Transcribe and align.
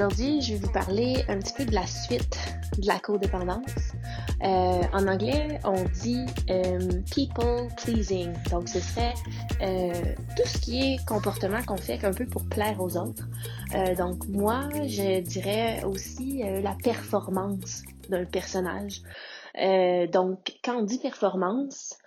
Aujourd'hui, 0.00 0.40
je 0.40 0.54
vais 0.54 0.60
vous 0.60 0.72
parler 0.72 1.26
un 1.28 1.38
petit 1.40 1.52
peu 1.52 1.66
de 1.66 1.74
la 1.74 1.86
suite 1.86 2.38
de 2.78 2.86
la 2.86 2.98
codépendance. 3.00 3.92
Euh, 4.42 4.80
en 4.94 5.06
anglais, 5.06 5.60
on 5.62 5.84
dit 6.02 6.24
euh, 6.48 7.02
people 7.14 7.68
pleasing. 7.76 8.32
Donc, 8.50 8.70
ce 8.70 8.80
serait 8.80 9.12
euh, 9.60 9.92
tout 10.38 10.46
ce 10.46 10.56
qui 10.56 10.94
est 10.94 11.06
comportement 11.06 11.62
qu'on 11.64 11.76
fait 11.76 12.02
un 12.02 12.14
peu 12.14 12.24
pour 12.24 12.48
plaire 12.48 12.80
aux 12.80 12.96
autres. 12.96 13.28
donc, 13.98 14.26
moi, 14.26 14.70
je 14.86 15.20
dirais 15.20 15.84
aussi 15.84 16.44
la 16.62 16.74
performance 16.82 17.82
d'un 18.08 18.24
personnage. 18.24 19.02
donc, 19.54 20.50
quand 20.64 20.78
on 20.78 20.82
dit 20.82 20.98
performance, 20.98 21.98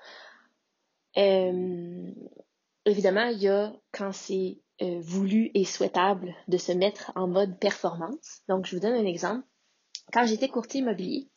évidemment, 1.15 3.25
il 3.25 3.37
y 3.37 3.49
a 3.49 3.71
quand 3.91 4.13
c'est 4.13 4.62
euh, 4.83 4.99
voulu 5.01 5.49
et 5.53 5.65
souhaitable 5.65 6.35
de 6.47 6.57
se 6.57 6.71
mettre 6.71 7.11
en 7.15 7.27
mode 7.27 7.57
performance. 7.57 8.41
Donc, 8.49 8.65
je 8.65 8.75
vous 8.75 8.81
donne 8.81 8.93
un 8.93 9.05
exemple. 9.05 9.45
Quand 10.11 10.25
j'étais 10.25 10.49
courtier 10.49 10.81
immobilier, 10.81 11.29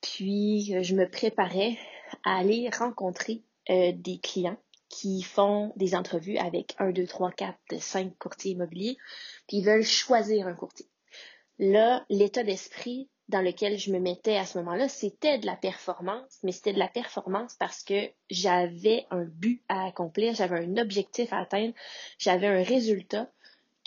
puis 0.00 0.74
euh, 0.74 0.82
je 0.82 0.94
me 0.94 1.10
préparais 1.10 1.76
à 2.24 2.38
aller 2.38 2.70
rencontrer 2.70 3.42
euh, 3.70 3.92
des 3.94 4.18
clients 4.18 4.58
qui 4.88 5.22
font 5.22 5.72
des 5.76 5.94
entrevues 5.94 6.38
avec 6.38 6.74
un, 6.78 6.92
deux, 6.92 7.06
trois, 7.06 7.30
quatre, 7.32 7.58
cinq 7.80 8.16
courtiers 8.18 8.52
immobiliers, 8.52 8.96
puis 9.46 9.58
ils 9.58 9.64
veulent 9.64 9.84
choisir 9.84 10.46
un 10.46 10.54
courtier. 10.54 10.86
Là, 11.58 12.06
l'état 12.08 12.44
d'esprit 12.44 13.10
dans 13.28 13.42
lequel 13.42 13.78
je 13.78 13.92
me 13.92 13.98
mettais 13.98 14.36
à 14.36 14.46
ce 14.46 14.58
moment-là, 14.58 14.88
c'était 14.88 15.38
de 15.38 15.46
la 15.46 15.56
performance, 15.56 16.38
mais 16.42 16.52
c'était 16.52 16.72
de 16.72 16.78
la 16.78 16.88
performance 16.88 17.54
parce 17.58 17.82
que 17.82 18.10
j'avais 18.30 19.06
un 19.10 19.24
but 19.24 19.62
à 19.68 19.86
accomplir, 19.86 20.34
j'avais 20.34 20.64
un 20.64 20.76
objectif 20.78 21.32
à 21.32 21.40
atteindre, 21.40 21.74
j'avais 22.18 22.46
un 22.46 22.62
résultat 22.62 23.30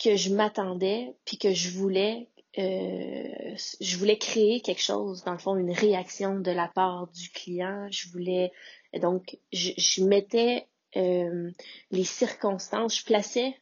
que 0.02 0.16
je 0.16 0.34
m'attendais, 0.34 1.14
puis 1.24 1.38
que 1.38 1.52
je 1.52 1.70
voulais, 1.70 2.28
euh, 2.58 3.54
je 3.80 3.96
voulais 3.96 4.18
créer 4.18 4.60
quelque 4.60 4.82
chose, 4.82 5.24
dans 5.24 5.32
le 5.32 5.38
fond, 5.38 5.56
une 5.56 5.72
réaction 5.72 6.38
de 6.38 6.50
la 6.50 6.68
part 6.68 7.08
du 7.08 7.30
client. 7.30 7.88
Je 7.90 8.08
voulais, 8.10 8.52
donc, 9.00 9.38
je, 9.52 10.04
mettais 10.04 10.66
euh, 10.96 11.50
les 11.90 12.04
circonstances, 12.04 12.98
je 12.98 13.04
plaçais 13.04 13.56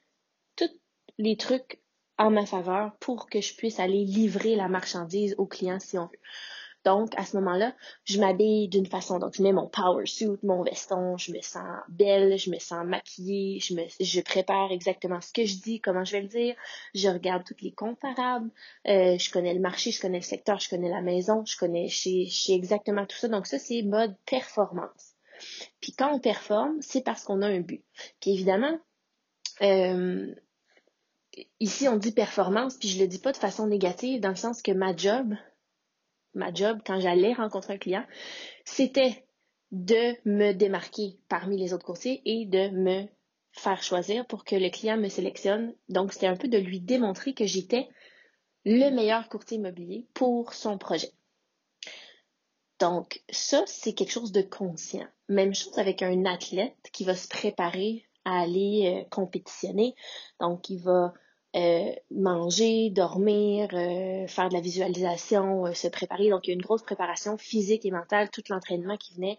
tous 0.56 0.70
les 1.18 1.36
trucs 1.36 1.79
en 2.20 2.30
ma 2.30 2.44
faveur 2.44 2.92
pour 3.00 3.30
que 3.30 3.40
je 3.40 3.54
puisse 3.54 3.80
aller 3.80 4.04
livrer 4.04 4.54
la 4.54 4.68
marchandise 4.68 5.34
au 5.38 5.46
client 5.46 5.80
si 5.80 5.96
on 5.96 6.04
veut. 6.04 6.18
Donc, 6.84 7.12
à 7.16 7.24
ce 7.24 7.36
moment-là, 7.38 7.74
je 8.04 8.20
m'habille 8.20 8.68
d'une 8.68 8.86
façon. 8.86 9.18
Donc, 9.18 9.34
je 9.36 9.42
mets 9.42 9.52
mon 9.52 9.68
power 9.68 10.06
suit, 10.06 10.28
mon 10.42 10.62
veston, 10.62 11.16
je 11.16 11.32
me 11.32 11.40
sens 11.40 11.78
belle, 11.88 12.38
je 12.38 12.50
me 12.50 12.58
sens 12.58 12.86
maquillée, 12.86 13.58
je 13.60 13.74
me, 13.74 13.82
je 14.00 14.20
prépare 14.20 14.70
exactement 14.70 15.20
ce 15.20 15.32
que 15.32 15.44
je 15.44 15.56
dis, 15.56 15.80
comment 15.80 16.04
je 16.04 16.12
vais 16.12 16.22
le 16.22 16.28
dire. 16.28 16.54
Je 16.94 17.08
regarde 17.08 17.44
toutes 17.44 17.60
les 17.62 17.72
comparables. 17.72 18.50
Euh, 18.86 19.18
je 19.18 19.30
connais 19.30 19.54
le 19.54 19.60
marché, 19.60 19.90
je 19.90 20.00
connais 20.00 20.18
le 20.18 20.24
secteur, 20.24 20.58
je 20.58 20.70
connais 20.70 20.88
la 20.88 21.02
maison, 21.02 21.44
je 21.44 21.56
connais, 21.56 21.88
je 21.88 22.28
sais, 22.28 22.52
exactement 22.52 23.04
tout 23.06 23.16
ça. 23.16 23.28
Donc, 23.28 23.46
ça, 23.46 23.58
c'est 23.58 23.82
mode 23.82 24.14
performance. 24.26 25.14
Puis 25.80 25.92
quand 25.92 26.14
on 26.14 26.18
performe, 26.18 26.76
c'est 26.80 27.02
parce 27.02 27.24
qu'on 27.24 27.40
a 27.42 27.46
un 27.46 27.60
but. 27.60 27.82
Puis 28.20 28.32
évidemment, 28.32 28.78
euh, 29.62 30.34
ici, 31.60 31.88
on 31.88 31.96
dit 31.96 32.12
performance, 32.12 32.76
puis 32.76 32.88
je 32.88 32.98
le 33.00 33.06
dis 33.06 33.18
pas 33.18 33.32
de 33.32 33.36
façon 33.36 33.66
négative, 33.66 34.20
dans 34.20 34.30
le 34.30 34.36
sens 34.36 34.62
que 34.62 34.72
ma 34.72 34.94
job, 34.96 35.34
ma 36.34 36.52
job, 36.52 36.80
quand 36.84 37.00
j'allais 37.00 37.32
rencontrer 37.32 37.74
un 37.74 37.78
client, 37.78 38.04
c'était 38.64 39.24
de 39.70 40.14
me 40.24 40.52
démarquer 40.52 41.18
parmi 41.28 41.56
les 41.56 41.72
autres 41.72 41.84
courtiers 41.84 42.22
et 42.24 42.46
de 42.46 42.70
me 42.70 43.06
faire 43.52 43.82
choisir 43.82 44.26
pour 44.26 44.44
que 44.44 44.56
le 44.56 44.70
client 44.70 44.96
me 44.96 45.08
sélectionne. 45.08 45.74
Donc, 45.88 46.12
c'était 46.12 46.26
un 46.26 46.36
peu 46.36 46.48
de 46.48 46.58
lui 46.58 46.80
démontrer 46.80 47.34
que 47.34 47.46
j'étais 47.46 47.88
le 48.64 48.90
meilleur 48.90 49.28
courtier 49.28 49.56
immobilier 49.58 50.06
pour 50.14 50.54
son 50.54 50.78
projet. 50.78 51.12
Donc, 52.78 53.22
ça, 53.30 53.62
c'est 53.66 53.92
quelque 53.92 54.12
chose 54.12 54.32
de 54.32 54.42
conscient. 54.42 55.06
Même 55.28 55.54
chose 55.54 55.78
avec 55.78 56.02
un 56.02 56.24
athlète 56.24 56.76
qui 56.92 57.04
va 57.04 57.14
se 57.14 57.28
préparer 57.28 58.06
à 58.24 58.40
aller 58.40 59.02
euh, 59.02 59.08
compétitionner. 59.10 59.94
Donc, 60.40 60.70
il 60.70 60.78
va 60.78 61.12
euh, 61.56 61.92
manger, 62.10 62.90
dormir, 62.90 63.68
euh, 63.72 64.26
faire 64.28 64.48
de 64.48 64.54
la 64.54 64.60
visualisation, 64.60 65.72
se 65.74 65.88
préparer. 65.88 66.30
Donc, 66.30 66.46
il 66.46 66.50
y 66.50 66.52
a 66.52 66.54
une 66.54 66.62
grosse 66.62 66.82
préparation 66.82 67.36
physique 67.36 67.84
et 67.84 67.90
mentale, 67.90 68.30
tout 68.30 68.42
l'entraînement 68.48 68.96
qui 68.96 69.14
venait 69.14 69.38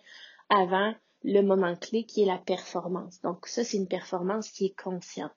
avant 0.49 0.93
le 1.23 1.41
moment 1.41 1.75
clé 1.75 2.03
qui 2.03 2.23
est 2.23 2.25
la 2.25 2.37
performance. 2.37 3.21
Donc, 3.21 3.47
ça, 3.47 3.63
c'est 3.63 3.77
une 3.77 3.87
performance 3.87 4.49
qui 4.49 4.65
est 4.65 4.81
consciente. 4.81 5.31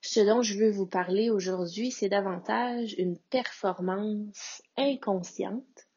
Ce 0.00 0.20
dont 0.20 0.42
je 0.42 0.58
veux 0.58 0.70
vous 0.70 0.86
parler 0.86 1.30
aujourd'hui, 1.30 1.90
c'est 1.90 2.08
davantage 2.08 2.94
une 2.98 3.18
performance 3.18 4.62
inconsciente 4.76 5.88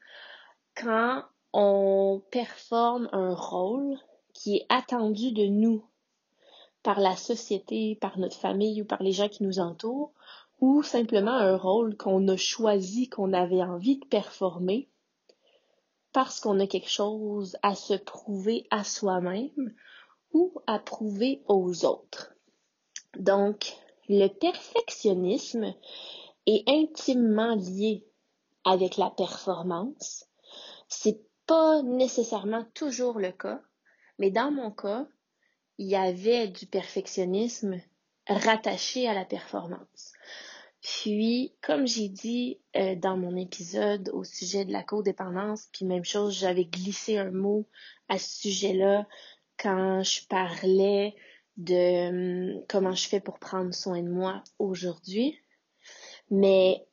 quand 0.75 1.23
on 1.53 2.23
performe 2.31 3.09
un 3.11 3.33
rôle 3.35 3.97
qui 4.33 4.57
est 4.57 4.65
attendu 4.69 5.31
de 5.31 5.45
nous 5.45 5.85
par 6.89 7.01
la 7.01 7.15
société, 7.15 7.93
par 8.01 8.17
notre 8.17 8.35
famille 8.35 8.81
ou 8.81 8.85
par 8.85 9.03
les 9.03 9.11
gens 9.11 9.29
qui 9.29 9.43
nous 9.43 9.59
entourent, 9.59 10.11
ou 10.59 10.81
simplement 10.81 11.35
un 11.35 11.55
rôle 11.55 11.95
qu'on 11.95 12.27
a 12.29 12.35
choisi, 12.35 13.07
qu'on 13.09 13.31
avait 13.31 13.61
envie 13.61 13.99
de 13.99 14.05
performer, 14.07 14.89
parce 16.13 16.39
qu'on 16.39 16.59
a 16.59 16.65
quelque 16.65 16.89
chose 16.89 17.57
à 17.61 17.75
se 17.75 17.93
prouver 17.93 18.65
à 18.71 18.83
soi-même 18.83 19.71
ou 20.33 20.51
à 20.65 20.79
prouver 20.79 21.43
aux 21.47 21.85
autres. 21.85 22.33
Donc, 23.19 23.77
le 24.07 24.27
perfectionnisme 24.27 25.75
est 26.47 26.67
intimement 26.67 27.53
lié 27.53 28.03
avec 28.65 28.97
la 28.97 29.11
performance. 29.11 30.25
C'est 30.87 31.21
pas 31.45 31.83
nécessairement 31.83 32.65
toujours 32.73 33.19
le 33.19 33.31
cas, 33.31 33.61
mais 34.17 34.31
dans 34.31 34.49
mon 34.49 34.71
cas, 34.71 35.05
il 35.79 35.87
y 35.87 35.95
avait 35.95 36.49
du 36.49 36.67
perfectionnisme 36.67 37.79
rattaché 38.27 39.07
à 39.07 39.13
la 39.13 39.23
performance. 39.23 40.11
Puis, 40.81 41.55
comme 41.61 41.87
j'ai 41.87 42.09
dit 42.09 42.59
euh, 42.75 42.95
dans 42.95 43.15
mon 43.15 43.35
épisode 43.37 44.09
au 44.13 44.25
sujet 44.25 44.65
de 44.65 44.73
la 44.73 44.83
codépendance, 44.83 45.69
puis 45.71 45.85
même 45.85 46.03
chose, 46.03 46.37
j'avais 46.37 46.65
glissé 46.65 47.17
un 47.17 47.31
mot 47.31 47.65
à 48.09 48.19
ce 48.19 48.41
sujet-là 48.41 49.07
quand 49.57 50.03
je 50.03 50.27
parlais 50.27 51.15
de 51.55 52.55
hum, 52.57 52.65
comment 52.67 52.93
je 52.93 53.07
fais 53.07 53.21
pour 53.21 53.39
prendre 53.39 53.73
soin 53.73 54.03
de 54.03 54.09
moi 54.09 54.43
aujourd'hui. 54.59 55.39
Mais 56.29 56.85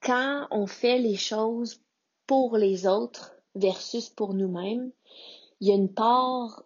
quand 0.00 0.48
on 0.50 0.66
fait 0.66 0.98
les 0.98 1.16
choses 1.16 1.80
pour 2.26 2.56
les 2.56 2.88
autres 2.88 3.36
versus 3.54 4.08
pour 4.10 4.34
nous-mêmes, 4.34 4.90
il 5.60 5.68
y 5.68 5.72
a 5.72 5.74
une 5.74 5.92
part 5.92 6.64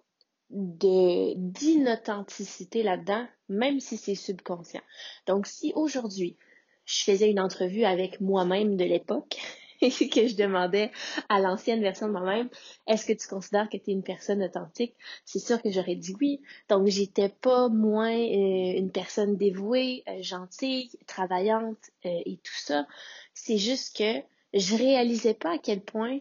de 0.53 1.35
d'inauthenticité 1.37 2.83
là-dedans, 2.83 3.27
même 3.49 3.81
si 3.81 3.97
c'est 3.97 4.15
subconscient. 4.15 4.83
Donc, 5.27 5.47
si 5.47 5.73
aujourd'hui, 5.75 6.37
je 6.85 7.05
faisais 7.05 7.31
une 7.31 7.41
entrevue 7.41 7.85
avec 7.85 8.21
moi-même 8.21 8.77
de 8.77 8.85
l'époque 8.85 9.39
et 9.81 9.91
que 9.91 10.27
je 10.27 10.37
demandais 10.37 10.91
à 11.29 11.41
l'ancienne 11.41 11.81
version 11.81 12.07
de 12.07 12.12
moi-même, 12.12 12.49
est-ce 12.87 13.07
que 13.07 13.12
tu 13.12 13.27
considères 13.27 13.69
que 13.69 13.77
tu 13.77 13.91
es 13.91 13.93
une 13.95 14.03
personne 14.03 14.43
authentique? 14.43 14.95
C'est 15.25 15.39
sûr 15.39 15.61
que 15.62 15.71
j'aurais 15.71 15.97
dit 15.97 16.15
oui. 16.21 16.41
Donc, 16.69 16.87
j'étais 16.87 17.31
pas 17.31 17.69
moins 17.69 18.15
euh, 18.15 18.79
une 18.79 18.93
personne 18.93 19.37
dévouée, 19.37 20.05
euh, 20.09 20.23
gentille, 20.23 20.91
travaillante 21.07 21.91
euh, 22.05 22.21
et 22.27 22.37
tout 22.37 22.59
ça. 22.59 22.87
C'est 23.35 23.59
juste 23.59 23.97
que 23.97 24.23
je 24.55 24.77
réalisais 24.77 25.35
pas 25.35 25.55
à 25.55 25.59
quel 25.59 25.81
point 25.81 26.19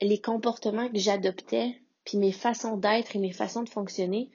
les 0.00 0.20
comportements 0.20 0.88
que 0.88 0.98
j'adoptais 0.98 1.80
puis 2.04 2.18
mes 2.18 2.32
façons 2.32 2.76
d'être 2.76 3.16
et 3.16 3.18
mes 3.18 3.32
façons 3.32 3.62
de 3.62 3.68
fonctionner 3.68 4.30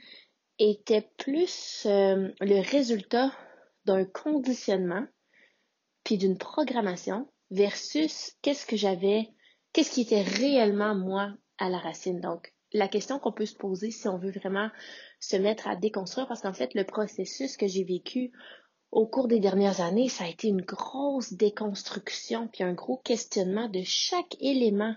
étaient 0.57 1.09
plus 1.18 1.83
euh, 1.86 2.30
le 2.42 2.62
résultat 2.62 3.31
d'un 3.86 4.06
conditionnement 4.06 5.06
puis 6.04 6.18
d'une 6.18 6.38
programmation 6.38 7.30
versus 7.51 8.36
qu'est-ce 8.42 8.66
que 8.66 8.75
j'avais, 8.75 9.30
qu'est-ce 9.74 9.92
qui 9.92 10.01
était 10.01 10.21
réellement 10.21 10.95
moi 10.95 11.33
à 11.57 11.69
la 11.69 11.77
racine. 11.77 12.19
Donc, 12.19 12.54
la 12.71 12.88
question 12.88 13.19
qu'on 13.19 13.31
peut 13.31 13.45
se 13.45 13.56
poser 13.56 13.92
si 13.92 14.07
on 14.07 14.18
veut 14.18 14.31
vraiment 14.31 14.69
se 15.19 15.36
mettre 15.36 15.68
à 15.68 15.75
déconstruire, 15.75 16.27
parce 16.27 16.42
qu'en 16.42 16.54
fait, 16.54 16.74
le 16.75 16.83
processus 16.83 17.57
que 17.57 17.68
j'ai 17.68 17.83
vécu 17.83 18.31
au 18.92 19.07
cours 19.07 19.27
des 19.27 19.39
dernières 19.39 19.81
années, 19.81 20.10
ça 20.10 20.25
a 20.25 20.30
été 20.30 20.48
une 20.48 20.62
grosse 20.62 21.33
déconstruction, 21.33 22.48
puis 22.48 22.63
un 22.63 22.74
gros 22.74 22.98
questionnement 22.98 23.69
de 23.69 23.81
chaque 23.83 24.36
élément 24.39 24.95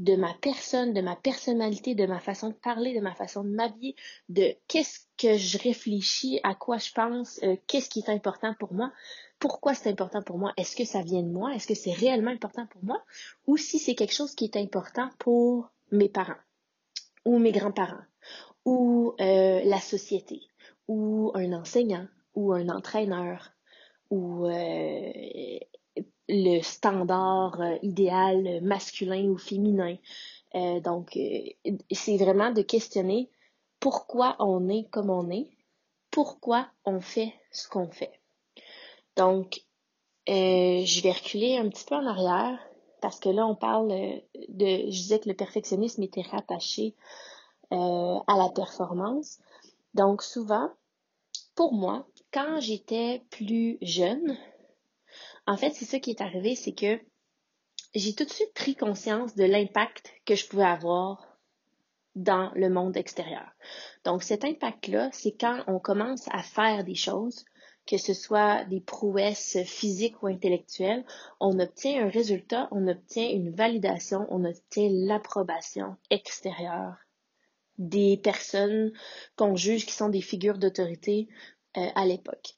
de 0.00 0.16
ma 0.16 0.32
personne, 0.40 0.94
de 0.94 1.02
ma 1.02 1.14
personnalité, 1.14 1.94
de 1.94 2.06
ma 2.06 2.20
façon 2.20 2.48
de 2.48 2.54
parler, 2.54 2.94
de 2.94 3.00
ma 3.00 3.14
façon 3.14 3.44
de 3.44 3.50
m'habiller, 3.50 3.94
de 4.30 4.56
qu'est-ce 4.66 5.00
que 5.18 5.36
je 5.36 5.58
réfléchis, 5.58 6.40
à 6.42 6.54
quoi 6.54 6.78
je 6.78 6.90
pense, 6.92 7.38
euh, 7.42 7.56
qu'est-ce 7.66 7.90
qui 7.90 8.00
est 8.00 8.08
important 8.08 8.54
pour 8.58 8.72
moi, 8.72 8.90
pourquoi 9.38 9.74
c'est 9.74 9.90
important 9.90 10.22
pour 10.22 10.38
moi, 10.38 10.54
est-ce 10.56 10.74
que 10.74 10.86
ça 10.86 11.02
vient 11.02 11.22
de 11.22 11.30
moi, 11.30 11.54
est-ce 11.54 11.66
que 11.66 11.74
c'est 11.74 11.92
réellement 11.92 12.30
important 12.30 12.66
pour 12.66 12.82
moi, 12.82 13.04
ou 13.46 13.58
si 13.58 13.78
c'est 13.78 13.94
quelque 13.94 14.14
chose 14.14 14.34
qui 14.34 14.46
est 14.46 14.56
important 14.56 15.10
pour 15.18 15.70
mes 15.92 16.08
parents, 16.08 16.40
ou 17.26 17.38
mes 17.38 17.52
grands-parents, 17.52 18.04
ou 18.64 19.14
euh, 19.20 19.60
la 19.62 19.80
société, 19.80 20.40
ou 20.88 21.30
un 21.34 21.52
enseignant, 21.52 22.06
ou 22.34 22.54
un 22.54 22.70
entraîneur, 22.70 23.52
ou 24.08 24.46
euh, 24.46 25.58
le 26.30 26.62
standard 26.62 27.60
euh, 27.60 27.76
idéal 27.82 28.60
masculin 28.62 29.28
ou 29.28 29.38
féminin. 29.38 29.96
Euh, 30.54 30.80
donc, 30.80 31.18
c'est 31.90 32.16
vraiment 32.16 32.50
de 32.50 32.62
questionner 32.62 33.30
pourquoi 33.78 34.36
on 34.38 34.68
est 34.68 34.88
comme 34.90 35.10
on 35.10 35.30
est, 35.30 35.48
pourquoi 36.10 36.68
on 36.84 37.00
fait 37.00 37.34
ce 37.52 37.68
qu'on 37.68 37.88
fait. 37.88 38.12
Donc, 39.16 39.62
je 40.26 41.02
vais 41.02 41.12
reculer 41.12 41.56
un 41.56 41.68
petit 41.68 41.84
peu 41.84 41.94
en 41.94 42.06
arrière 42.06 42.58
parce 43.00 43.18
que 43.18 43.28
là, 43.28 43.46
on 43.46 43.54
parle 43.54 43.88
de, 43.88 44.66
je 44.66 44.86
disais 44.86 45.18
que 45.18 45.28
le 45.28 45.34
perfectionnisme 45.34 46.02
était 46.02 46.22
rattaché 46.22 46.94
à 47.70 48.36
la 48.36 48.48
performance. 48.54 49.38
Donc, 49.94 50.22
souvent, 50.22 50.70
pour 51.54 51.72
moi, 51.72 52.06
quand 52.32 52.60
j'étais 52.60 53.22
plus 53.30 53.78
jeune, 53.82 54.36
en 55.50 55.56
fait, 55.56 55.72
c'est 55.74 55.84
ça 55.84 55.98
qui 55.98 56.10
est 56.10 56.20
arrivé, 56.20 56.54
c'est 56.54 56.72
que 56.72 57.00
j'ai 57.96 58.14
tout 58.14 58.24
de 58.24 58.30
suite 58.30 58.54
pris 58.54 58.76
conscience 58.76 59.34
de 59.34 59.42
l'impact 59.42 60.12
que 60.24 60.36
je 60.36 60.46
pouvais 60.46 60.62
avoir 60.62 61.26
dans 62.14 62.52
le 62.54 62.70
monde 62.70 62.96
extérieur. 62.96 63.50
Donc 64.04 64.22
cet 64.22 64.44
impact-là, 64.44 65.10
c'est 65.12 65.32
quand 65.32 65.64
on 65.66 65.80
commence 65.80 66.28
à 66.30 66.44
faire 66.44 66.84
des 66.84 66.94
choses, 66.94 67.44
que 67.84 67.98
ce 67.98 68.14
soit 68.14 68.64
des 68.66 68.80
prouesses 68.80 69.58
physiques 69.64 70.22
ou 70.22 70.28
intellectuelles, 70.28 71.04
on 71.40 71.58
obtient 71.58 72.06
un 72.06 72.10
résultat, 72.10 72.68
on 72.70 72.86
obtient 72.86 73.28
une 73.28 73.50
validation, 73.50 74.28
on 74.30 74.44
obtient 74.44 74.88
l'approbation 74.88 75.96
extérieure 76.10 76.94
des 77.76 78.18
personnes 78.18 78.92
qu'on 79.34 79.56
juge 79.56 79.84
qui 79.84 79.94
sont 79.94 80.10
des 80.10 80.20
figures 80.20 80.58
d'autorité 80.58 81.26
euh, 81.76 81.88
à 81.96 82.04
l'époque. 82.04 82.54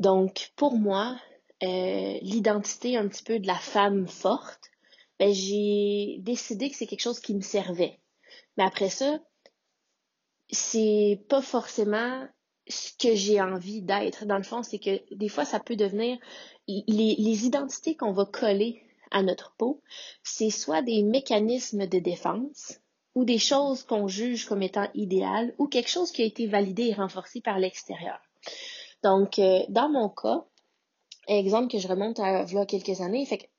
Donc, 0.00 0.50
pour 0.56 0.76
moi, 0.76 1.16
euh, 1.62 2.18
l'identité 2.22 2.96
un 2.96 3.08
petit 3.08 3.22
peu 3.22 3.38
de 3.38 3.46
la 3.46 3.56
femme 3.56 4.06
forte, 4.08 4.70
ben, 5.18 5.32
j'ai 5.32 6.16
décidé 6.20 6.70
que 6.70 6.76
c'est 6.76 6.86
quelque 6.86 7.00
chose 7.00 7.20
qui 7.20 7.34
me 7.34 7.40
servait. 7.40 8.00
Mais 8.56 8.64
après 8.64 8.90
ça, 8.90 9.20
c'est 10.50 11.24
pas 11.28 11.42
forcément 11.42 12.26
ce 12.66 12.92
que 12.98 13.14
j'ai 13.14 13.40
envie 13.40 13.82
d'être. 13.82 14.26
Dans 14.26 14.36
le 14.36 14.42
fond, 14.42 14.62
c'est 14.62 14.78
que 14.78 15.02
des 15.14 15.28
fois, 15.28 15.44
ça 15.44 15.60
peut 15.60 15.76
devenir 15.76 16.18
les, 16.66 17.16
les 17.18 17.46
identités 17.46 17.96
qu'on 17.96 18.12
va 18.12 18.24
coller 18.24 18.82
à 19.10 19.22
notre 19.22 19.54
peau, 19.56 19.80
c'est 20.22 20.50
soit 20.50 20.82
des 20.82 21.02
mécanismes 21.02 21.86
de 21.86 21.98
défense 21.98 22.80
ou 23.14 23.24
des 23.24 23.38
choses 23.38 23.84
qu'on 23.84 24.08
juge 24.08 24.46
comme 24.46 24.62
étant 24.62 24.88
idéales 24.94 25.54
ou 25.58 25.68
quelque 25.68 25.90
chose 25.90 26.10
qui 26.10 26.22
a 26.22 26.26
été 26.26 26.46
validé 26.46 26.88
et 26.88 26.94
renforcé 26.94 27.40
par 27.40 27.58
l'extérieur. 27.58 28.18
Donc, 29.04 29.38
euh, 29.38 29.60
dans 29.68 29.88
mon 29.88 30.08
cas, 30.08 30.44
exemple 31.28 31.70
que 31.70 31.78
je 31.78 31.88
remonte 31.88 32.20
à 32.20 32.44
voilà 32.44 32.66
quelques 32.66 33.00
années, 33.00 33.26
fait 33.26 33.50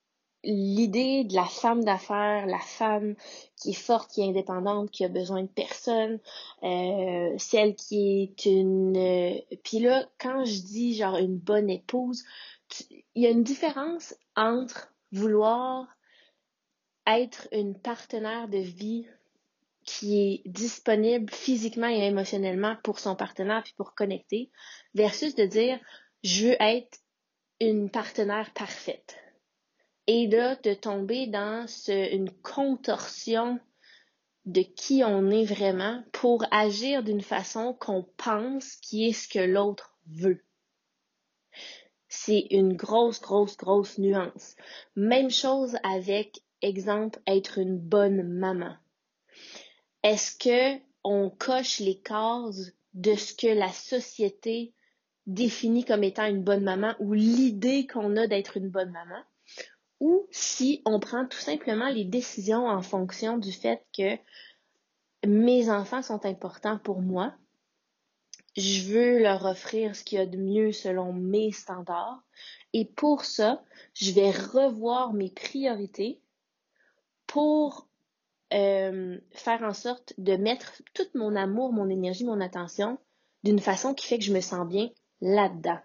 l'idée 0.45 1.23
de 1.23 1.33
la 1.33 1.45
femme 1.45 1.83
d'affaires, 1.83 2.45
la 2.45 2.59
femme 2.59 3.15
qui 3.55 3.71
est 3.71 3.73
forte, 3.73 4.11
qui 4.11 4.21
est 4.21 4.29
indépendante, 4.29 4.91
qui 4.91 5.03
a 5.03 5.09
besoin 5.09 5.43
de 5.43 5.47
personne, 5.47 6.19
euh, 6.63 7.33
celle 7.37 7.75
qui 7.75 8.23
est 8.23 8.45
une... 8.45 8.95
Euh, 8.95 9.39
puis 9.63 9.79
là, 9.79 10.07
quand 10.19 10.45
je 10.45 10.61
dis 10.61 10.95
genre 10.95 11.17
une 11.17 11.37
bonne 11.37 11.69
épouse, 11.69 12.23
il 13.15 13.23
y 13.23 13.25
a 13.25 13.31
une 13.31 13.43
différence 13.43 14.15
entre 14.35 14.93
vouloir 15.11 15.87
être 17.07 17.47
une 17.51 17.77
partenaire 17.77 18.47
de 18.47 18.57
vie 18.57 19.05
qui 19.83 20.19
est 20.19 20.49
disponible 20.49 21.31
physiquement 21.31 21.87
et 21.87 22.07
émotionnellement 22.07 22.75
pour 22.83 22.97
son 22.99 23.15
partenaire 23.15 23.61
puis 23.63 23.75
pour 23.77 23.93
connecter 23.93 24.49
versus 24.95 25.35
de 25.35 25.45
dire 25.45 25.79
je 26.23 26.47
veux 26.47 26.55
être 26.59 26.97
une 27.59 27.89
partenaire 27.89 28.51
parfaite. 28.53 29.17
Et 30.07 30.27
là, 30.27 30.55
de 30.57 30.73
tomber 30.73 31.27
dans 31.27 31.65
une 31.87 32.31
contorsion 32.41 33.59
de 34.45 34.61
qui 34.61 35.03
on 35.03 35.31
est 35.31 35.45
vraiment 35.45 36.03
pour 36.11 36.45
agir 36.51 37.03
d'une 37.03 37.21
façon 37.21 37.73
qu'on 37.73 38.03
pense 38.17 38.75
qui 38.75 39.07
est 39.07 39.13
ce 39.13 39.27
que 39.27 39.39
l'autre 39.39 39.97
veut. 40.07 40.43
C'est 42.07 42.47
une 42.51 42.73
grosse, 42.73 43.19
grosse, 43.19 43.57
grosse 43.57 43.97
nuance. 43.97 44.55
Même 44.95 45.31
chose 45.31 45.75
avec, 45.83 46.41
exemple, 46.61 47.19
être 47.25 47.57
une 47.57 47.77
bonne 47.77 48.23
maman. 48.23 48.75
Est-ce 50.03 50.37
que 50.37 50.79
on 51.03 51.29
coche 51.29 51.79
les 51.79 51.99
cases 51.99 52.71
de 52.93 53.15
ce 53.15 53.33
que 53.33 53.47
la 53.47 53.71
société 53.71 54.73
définit 55.27 55.85
comme 55.85 56.03
étant 56.03 56.25
une 56.25 56.43
bonne 56.43 56.63
maman 56.63 56.93
ou 56.99 57.13
l'idée 57.13 57.87
qu'on 57.87 58.17
a 58.17 58.27
d'être 58.27 58.57
une 58.57 58.69
bonne 58.69 58.91
maman? 58.91 59.21
Ou 59.99 60.27
si 60.31 60.81
on 60.85 60.99
prend 60.99 61.25
tout 61.25 61.39
simplement 61.39 61.89
les 61.89 62.05
décisions 62.05 62.67
en 62.67 62.81
fonction 62.81 63.37
du 63.37 63.51
fait 63.51 63.85
que 63.97 64.17
mes 65.25 65.69
enfants 65.69 66.01
sont 66.01 66.25
importants 66.25 66.77
pour 66.77 67.01
moi, 67.01 67.33
je 68.57 68.83
veux 68.83 69.19
leur 69.19 69.45
offrir 69.45 69.95
ce 69.95 70.03
qu'il 70.03 70.17
y 70.17 70.21
a 70.21 70.25
de 70.25 70.37
mieux 70.37 70.71
selon 70.71 71.11
mes 71.11 71.51
standards. 71.51 72.23
Et 72.73 72.85
pour 72.85 73.25
ça, 73.25 73.63
je 73.93 74.11
vais 74.11 74.31
revoir 74.31 75.13
mes 75.13 75.29
priorités 75.29 76.21
pour 77.27 77.87
euh, 78.53 79.17
faire 79.31 79.63
en 79.63 79.73
sorte 79.73 80.13
de 80.17 80.35
mettre 80.35 80.81
tout 80.93 81.07
mon 81.15 81.35
amour, 81.35 81.73
mon 81.73 81.89
énergie, 81.89 82.25
mon 82.25 82.39
attention 82.41 82.97
d'une 83.43 83.59
façon 83.59 83.93
qui 83.93 84.07
fait 84.07 84.17
que 84.17 84.23
je 84.23 84.33
me 84.33 84.41
sens 84.41 84.67
bien 84.67 84.89
là-dedans. 85.21 85.79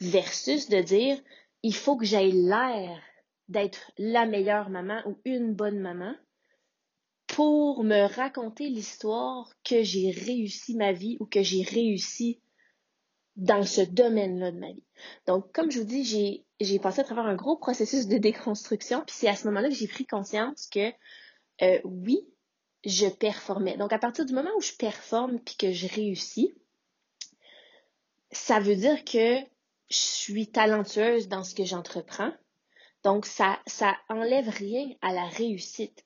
Versus 0.00 0.68
de 0.68 0.80
dire, 0.80 1.18
il 1.62 1.74
faut 1.74 1.96
que 1.96 2.04
j'aille 2.04 2.32
l'air 2.32 3.00
d'être 3.48 3.92
la 3.98 4.26
meilleure 4.26 4.70
maman 4.70 5.00
ou 5.06 5.18
une 5.24 5.54
bonne 5.54 5.78
maman 5.78 6.14
pour 7.26 7.82
me 7.84 8.06
raconter 8.14 8.68
l'histoire 8.68 9.52
que 9.64 9.82
j'ai 9.82 10.10
réussi 10.10 10.76
ma 10.76 10.92
vie 10.92 11.16
ou 11.20 11.26
que 11.26 11.42
j'ai 11.42 11.62
réussi 11.62 12.40
dans 13.36 13.64
ce 13.64 13.82
domaine-là 13.82 14.50
de 14.50 14.58
ma 14.58 14.72
vie. 14.72 14.84
Donc, 15.26 15.52
comme 15.52 15.70
je 15.70 15.80
vous 15.80 15.84
dis, 15.84 16.44
j'ai, 16.60 16.78
passé 16.78 17.00
à 17.00 17.04
travers 17.04 17.26
un 17.26 17.34
gros 17.34 17.56
processus 17.56 18.06
de 18.06 18.16
déconstruction, 18.16 19.02
puis 19.06 19.14
c'est 19.16 19.28
à 19.28 19.36
ce 19.36 19.46
moment-là 19.48 19.68
que 19.68 19.74
j'ai 19.74 19.88
pris 19.88 20.06
conscience 20.06 20.66
que 20.68 20.90
euh, 21.62 21.80
oui, 21.84 22.26
je 22.84 23.06
performais. 23.06 23.76
Donc, 23.76 23.92
à 23.92 23.98
partir 23.98 24.24
du 24.24 24.32
moment 24.32 24.50
où 24.56 24.62
je 24.62 24.72
performe 24.72 25.38
puis 25.40 25.56
que 25.56 25.72
je 25.72 25.86
réussis, 25.88 26.54
ça 28.36 28.60
veut 28.60 28.76
dire 28.76 29.04
que 29.04 29.38
je 29.88 29.96
suis 29.96 30.46
talentueuse 30.48 31.28
dans 31.28 31.44
ce 31.44 31.54
que 31.54 31.64
j'entreprends. 31.64 32.32
Donc, 33.02 33.26
ça, 33.26 33.58
ça 33.66 33.96
enlève 34.08 34.48
rien 34.48 34.88
à 35.00 35.12
la 35.12 35.26
réussite. 35.26 36.04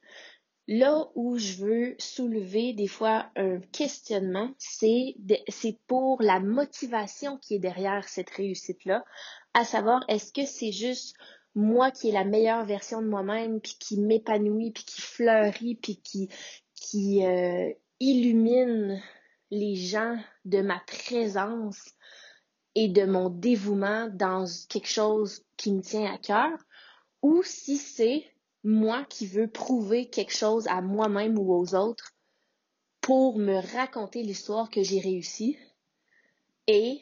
Là 0.69 1.09
où 1.15 1.39
je 1.39 1.55
veux 1.55 1.97
soulever 1.99 2.73
des 2.73 2.87
fois 2.87 3.31
un 3.37 3.59
questionnement, 3.73 4.51
c'est, 4.59 5.17
c'est 5.49 5.79
pour 5.87 6.23
la 6.23 6.39
motivation 6.41 7.39
qui 7.39 7.55
est 7.55 7.59
derrière 7.59 8.09
cette 8.09 8.31
réussite-là, 8.31 9.05
à 9.55 9.65
savoir 9.65 10.05
est-ce 10.09 10.33
que 10.33 10.47
c'est 10.47 10.73
juste 10.73 11.17
moi 11.55 11.91
qui 11.91 12.11
est 12.11 12.13
la 12.13 12.25
meilleure 12.25 12.65
version 12.65 13.03
de 13.03 13.09
moi-même, 13.09 13.61
puis 13.61 13.77
qui 13.81 13.99
m'épanouit, 13.99 14.71
puis 14.71 14.85
qui 14.85 15.01
fleurit, 15.01 15.75
puis 15.75 15.97
qui, 15.97 16.29
qui 16.75 17.27
euh, 17.27 17.73
illumine 17.99 19.03
les 19.51 19.75
gens 19.75 20.17
de 20.45 20.61
ma 20.61 20.81
présence? 20.87 21.83
Et 22.75 22.89
de 22.89 23.05
mon 23.05 23.31
dévouement 23.31 24.09
dans 24.13 24.47
quelque 24.69 24.89
chose 24.89 25.43
qui 25.57 25.73
me 25.73 25.83
tient 25.83 26.13
à 26.13 26.19
cœur, 26.19 26.57
ou 27.23 27.43
si 27.43 27.77
c'est 27.77 28.25
moi 28.63 29.05
qui 29.09 29.27
veux 29.27 29.49
prouver 29.49 30.09
quelque 30.09 30.35
chose 30.35 30.67
à 30.69 30.81
moi-même 30.81 31.39
ou 31.39 31.53
aux 31.53 31.75
autres 31.75 32.13
pour 33.01 33.39
me 33.39 33.57
raconter 33.75 34.23
l'histoire 34.23 34.71
que 34.71 34.83
j'ai 34.83 35.01
réussi 35.01 35.57
et 36.67 37.01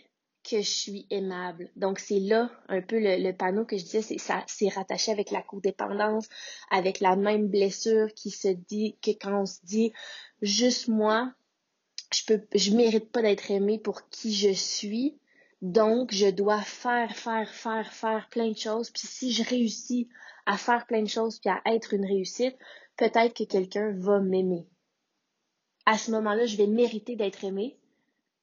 que 0.49 0.59
je 0.59 0.71
suis 0.71 1.07
aimable. 1.11 1.71
Donc, 1.77 1.99
c'est 1.99 2.21
là 2.21 2.51
un 2.69 2.81
peu 2.81 2.99
le, 2.99 3.33
panneau 3.33 3.65
que 3.65 3.77
je 3.77 3.83
disais, 3.83 4.03
c'est 4.03 4.19
ça, 4.19 4.45
c'est 4.47 4.69
rattaché 4.69 5.13
avec 5.13 5.31
la 5.31 5.43
codépendance, 5.43 6.29
avec 6.71 7.01
la 7.01 7.17
même 7.17 7.49
blessure 7.49 8.15
qui 8.15 8.31
se 8.31 8.49
dit 8.49 8.97
que 9.03 9.11
quand 9.11 9.43
on 9.43 9.47
se 9.47 9.59
dit 9.65 9.93
juste 10.41 10.89
moi, 10.89 11.33
je 12.15 12.25
peux, 12.25 12.41
je 12.55 12.71
mérite 12.73 13.11
pas 13.11 13.21
d'être 13.21 13.51
aimé 13.51 13.79
pour 13.79 14.09
qui 14.09 14.33
je 14.33 14.53
suis. 14.53 15.19
Donc, 15.61 16.13
je 16.13 16.29
dois 16.29 16.61
faire, 16.63 17.17
faire, 17.17 17.53
faire, 17.53 17.93
faire 17.93 18.29
plein 18.31 18.51
de 18.51 18.57
choses. 18.57 18.91
Puis 18.91 19.07
si 19.07 19.33
je 19.33 19.43
réussis 19.43 20.09
à 20.47 20.57
faire 20.57 20.87
plein 20.87 21.03
de 21.03 21.09
choses 21.09 21.41
puis 21.41 21.51
à 21.51 21.61
être 21.67 21.95
une 21.95 22.07
réussite, 22.07 22.57
peut-être 22.97 23.35
que 23.35 23.45
quelqu'un 23.45 23.93
va 23.97 24.21
m'aimer. 24.21 24.69
À 25.85 25.99
ce 25.99 26.11
moment-là, 26.13 26.47
je 26.47 26.57
vais 26.57 26.67
mériter 26.67 27.17
d'être 27.17 27.45
aimé 27.45 27.79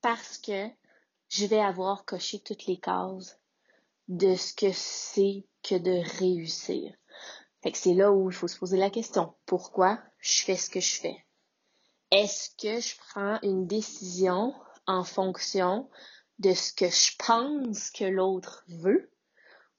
parce 0.02 0.38
que 0.38 0.68
je 1.30 1.46
vais 1.46 1.60
avoir 1.60 2.06
coché 2.06 2.40
toutes 2.40 2.66
les 2.66 2.78
cases 2.78 3.40
de 4.08 4.36
ce 4.36 4.54
que 4.54 4.72
c'est 4.74 5.46
que 5.64 5.76
de 5.76 6.20
réussir. 6.20 6.94
Fait 7.62 7.72
que 7.72 7.78
c'est 7.78 7.94
là 7.96 8.12
où 8.12 8.30
il 8.30 8.36
faut 8.36 8.48
se 8.48 8.60
poser 8.60 8.78
la 8.78 8.90
question. 8.90 9.34
Pourquoi 9.46 10.00
je 10.20 10.44
fais 10.44 10.56
ce 10.56 10.70
que 10.70 10.80
je 10.80 10.96
fais? 10.96 11.26
Est-ce 12.12 12.50
que 12.52 12.80
je 12.80 12.96
prends 12.98 13.40
une 13.42 13.66
décision 13.66 14.54
en 14.86 15.04
fonction 15.04 15.90
de 16.40 16.54
ce 16.54 16.74
que 16.74 16.90
je 16.90 17.16
pense 17.18 17.90
que 17.92 18.06
l'autre 18.06 18.64
veut 18.68 19.10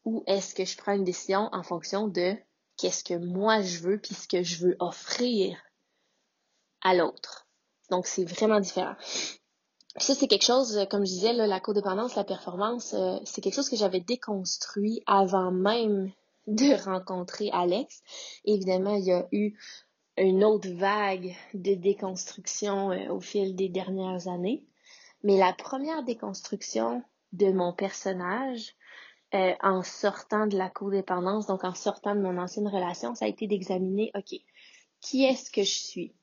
ou 0.04 0.22
est-ce 0.26 0.54
que 0.54 0.64
je 0.64 0.76
prends 0.76 0.94
une 0.94 1.04
décision 1.04 1.48
en 1.52 1.62
fonction 1.62 2.08
de 2.08 2.34
qu'est-ce 2.76 3.04
que 3.04 3.14
moi 3.14 3.62
je 3.62 3.78
veux 3.78 3.98
puis 3.98 4.14
ce 4.14 4.28
que 4.28 4.42
je 4.42 4.64
veux 4.64 4.76
offrir 4.78 5.58
à 6.82 6.94
l'autre. 6.94 7.46
Donc, 7.90 8.06
c'est 8.06 8.24
vraiment 8.24 8.60
différent. 8.60 8.94
Ça, 9.98 10.14
c'est 10.14 10.26
quelque 10.26 10.44
chose, 10.44 10.86
comme 10.90 11.06
je 11.06 11.10
disais, 11.10 11.32
la 11.32 11.60
codépendance, 11.60 12.16
la 12.16 12.24
performance, 12.24 12.94
euh, 12.94 13.16
c'est 13.24 13.40
quelque 13.40 13.54
chose 13.54 13.70
que 13.70 13.76
j'avais 13.76 14.00
déconstruit 14.00 15.02
avant 15.06 15.50
même 15.50 16.12
de 16.46 16.74
rencontrer 16.84 17.50
Alex. 17.52 18.02
Évidemment, 18.44 18.94
il 18.94 19.04
y 19.04 19.12
a 19.12 19.26
eu 19.32 19.58
une 20.18 20.44
autre 20.44 20.68
vague 20.70 21.34
de 21.54 21.74
déconstruction 21.74 22.92
euh, 22.92 23.08
au 23.10 23.20
fil 23.20 23.56
des 23.56 23.68
dernières 23.68 24.28
années. 24.28 24.64
Mais 25.26 25.38
la 25.38 25.52
première 25.52 26.04
déconstruction 26.04 27.02
de 27.32 27.50
mon 27.50 27.72
personnage, 27.72 28.76
euh, 29.34 29.54
en 29.60 29.82
sortant 29.82 30.46
de 30.46 30.56
la 30.56 30.70
codépendance, 30.70 31.48
donc 31.48 31.64
en 31.64 31.74
sortant 31.74 32.14
de 32.14 32.20
mon 32.20 32.38
ancienne 32.38 32.68
relation, 32.68 33.16
ça 33.16 33.24
a 33.24 33.28
été 33.28 33.48
d'examiner, 33.48 34.12
OK, 34.14 34.38
qui 35.00 35.24
est-ce 35.24 35.50
que 35.50 35.64
je 35.64 35.74
suis? 35.74 36.14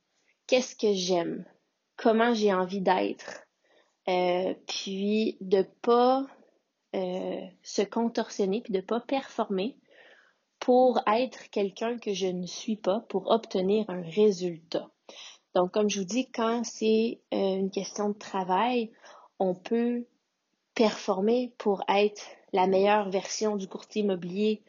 Qu'est-ce 0.47 0.77
que 0.77 0.93
j'aime? 0.93 1.43
Comment 1.97 2.33
j'ai 2.33 2.53
envie 2.53 2.79
d'être? 2.79 3.43
Euh, 4.07 4.53
puis 4.67 5.35
de 5.41 5.63
pas 5.81 6.25
euh, 6.95 7.41
se 7.61 7.81
contorsionner, 7.81 8.61
puis 8.61 8.71
de 8.71 8.79
pas 8.79 9.01
performer 9.01 9.75
pour 10.61 11.01
être 11.07 11.49
quelqu'un 11.49 11.97
que 11.97 12.13
je 12.13 12.27
ne 12.27 12.45
suis 12.45 12.77
pas, 12.77 13.01
pour 13.09 13.31
obtenir 13.31 13.89
un 13.89 14.01
résultat. 14.01 14.89
Donc, 15.55 15.71
comme 15.71 15.89
je 15.89 15.99
vous 15.99 16.05
dis, 16.05 16.29
quand 16.31 16.63
c'est 16.63 17.21
une 17.31 17.69
question 17.69 18.09
de 18.09 18.17
travail, 18.17 18.91
on 19.39 19.53
peut 19.53 20.05
performer 20.73 21.53
pour 21.57 21.83
être 21.87 22.25
la 22.53 22.67
meilleure 22.67 23.09
version 23.09 23.55
du 23.55 23.67
courtier 23.67 24.01
immobilier 24.01 24.63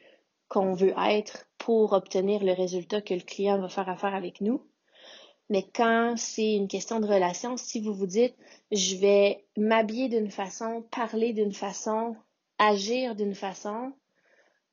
qu'on 0.49 0.75
veut 0.75 0.95
être 0.99 1.47
pour 1.59 1.93
obtenir 1.93 2.45
le 2.45 2.53
résultat 2.53 3.01
que 3.01 3.15
le 3.15 3.21
client 3.21 3.59
va 3.59 3.69
faire 3.69 3.89
affaire 3.89 4.15
avec 4.15 4.41
nous. 4.41 4.63
Mais 5.51 5.63
quand 5.75 6.15
c'est 6.17 6.55
une 6.55 6.69
question 6.69 7.01
de 7.01 7.07
relation, 7.07 7.57
si 7.57 7.81
vous 7.81 7.95
vous 7.95 8.07
dites, 8.07 8.35
je 8.71 8.97
vais 8.97 9.45
m'habiller 9.57 10.09
d'une 10.09 10.31
façon, 10.31 10.83
parler 10.91 11.33
d'une 11.33 11.53
façon, 11.53 12.17
agir 12.59 13.15
d'une 13.15 13.35
façon, 13.35 13.93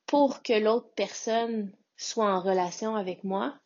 pour 0.06 0.42
que 0.44 0.54
l'autre 0.54 0.90
personne 0.96 1.72
soit 1.98 2.34
en 2.34 2.42
relation 2.42 2.96
avec 2.96 3.24
moi, 3.24 3.61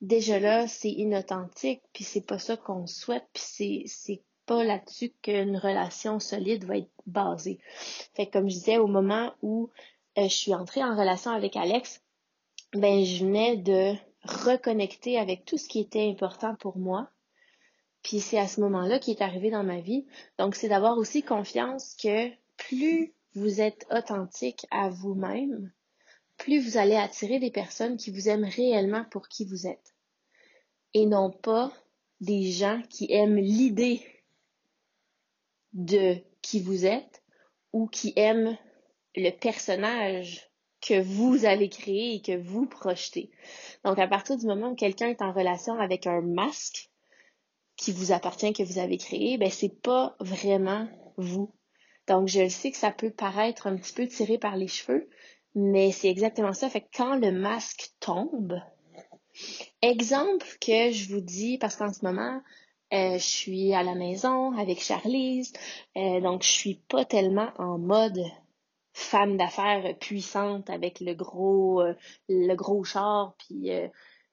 déjà 0.00 0.38
là, 0.38 0.66
c'est 0.68 0.90
inauthentique, 0.90 1.82
puis 1.92 2.04
c'est 2.04 2.26
pas 2.26 2.38
ça 2.38 2.56
qu'on 2.56 2.86
souhaite, 2.86 3.26
puis 3.32 3.84
c'est 3.86 4.22
pas 4.46 4.64
là-dessus 4.64 5.12
qu'une 5.22 5.56
relation 5.56 6.20
solide 6.20 6.64
va 6.64 6.78
être 6.78 6.90
basée. 7.06 7.58
Fait 8.14 8.26
comme 8.26 8.48
je 8.48 8.54
disais, 8.54 8.78
au 8.78 8.86
moment 8.86 9.32
où 9.42 9.70
euh, 10.18 10.24
je 10.28 10.34
suis 10.34 10.54
entrée 10.54 10.84
en 10.84 10.96
relation 10.96 11.30
avec 11.30 11.56
Alex, 11.56 12.02
ben 12.74 13.04
je 13.04 13.24
venais 13.24 13.56
de 13.56 13.94
reconnecter 14.22 15.18
avec 15.18 15.44
tout 15.44 15.58
ce 15.58 15.68
qui 15.68 15.80
était 15.80 16.08
important 16.08 16.54
pour 16.56 16.78
moi. 16.78 17.08
Puis 18.02 18.20
c'est 18.20 18.38
à 18.38 18.48
ce 18.48 18.60
moment-là 18.60 18.98
qui 18.98 19.12
est 19.12 19.22
arrivé 19.22 19.50
dans 19.50 19.64
ma 19.64 19.80
vie. 19.80 20.06
Donc 20.38 20.54
c'est 20.54 20.68
d'avoir 20.68 20.98
aussi 20.98 21.22
confiance 21.22 21.96
que 21.96 22.30
plus 22.56 23.14
vous 23.34 23.60
êtes 23.60 23.86
authentique 23.90 24.66
à 24.70 24.90
vous-même, 24.90 25.72
plus 26.44 26.60
vous 26.60 26.76
allez 26.76 26.94
attirer 26.94 27.38
des 27.38 27.50
personnes 27.50 27.96
qui 27.96 28.10
vous 28.10 28.28
aiment 28.28 28.44
réellement 28.44 29.06
pour 29.10 29.28
qui 29.28 29.46
vous 29.46 29.66
êtes. 29.66 29.94
Et 30.92 31.06
non 31.06 31.30
pas 31.30 31.72
des 32.20 32.52
gens 32.52 32.82
qui 32.90 33.10
aiment 33.10 33.38
l'idée 33.38 34.02
de 35.72 36.16
qui 36.42 36.60
vous 36.60 36.84
êtes 36.84 37.22
ou 37.72 37.86
qui 37.86 38.12
aiment 38.16 38.58
le 39.16 39.30
personnage 39.30 40.50
que 40.82 41.00
vous 41.00 41.46
avez 41.46 41.70
créé 41.70 42.16
et 42.16 42.20
que 42.20 42.36
vous 42.36 42.66
projetez. 42.66 43.30
Donc, 43.82 43.98
à 43.98 44.06
partir 44.06 44.36
du 44.36 44.44
moment 44.44 44.72
où 44.72 44.74
quelqu'un 44.74 45.08
est 45.08 45.22
en 45.22 45.32
relation 45.32 45.80
avec 45.80 46.06
un 46.06 46.20
masque 46.20 46.90
qui 47.76 47.90
vous 47.90 48.12
appartient, 48.12 48.52
que 48.52 48.62
vous 48.62 48.78
avez 48.78 48.98
créé, 48.98 49.38
ben, 49.38 49.50
c'est 49.50 49.80
pas 49.80 50.14
vraiment 50.20 50.86
vous. 51.16 51.54
Donc, 52.06 52.28
je 52.28 52.50
sais 52.50 52.70
que 52.70 52.76
ça 52.76 52.90
peut 52.90 53.10
paraître 53.10 53.66
un 53.66 53.76
petit 53.76 53.94
peu 53.94 54.06
tiré 54.06 54.36
par 54.36 54.58
les 54.58 54.68
cheveux, 54.68 55.08
mais 55.54 55.92
c'est 55.92 56.08
exactement 56.08 56.52
ça. 56.52 56.68
Fait 56.68 56.86
quand 56.94 57.16
le 57.16 57.32
masque 57.32 57.92
tombe, 58.00 58.60
exemple 59.82 60.46
que 60.60 60.90
je 60.90 61.12
vous 61.12 61.20
dis, 61.20 61.58
parce 61.58 61.76
qu'en 61.76 61.92
ce 61.92 62.04
moment, 62.04 62.40
euh, 62.92 63.18
je 63.18 63.24
suis 63.24 63.74
à 63.74 63.82
la 63.82 63.94
maison 63.94 64.52
avec 64.56 64.80
Charlize, 64.80 65.52
euh, 65.96 66.20
donc 66.20 66.42
je 66.42 66.50
suis 66.50 66.74
pas 66.88 67.04
tellement 67.04 67.50
en 67.58 67.78
mode 67.78 68.20
femme 68.92 69.36
d'affaires 69.36 69.98
puissante 69.98 70.70
avec 70.70 71.00
le 71.00 71.14
gros 71.14 71.80
euh, 71.80 71.94
le 72.28 72.54
gros 72.54 72.84
char 72.84 73.34
puis 73.38 73.70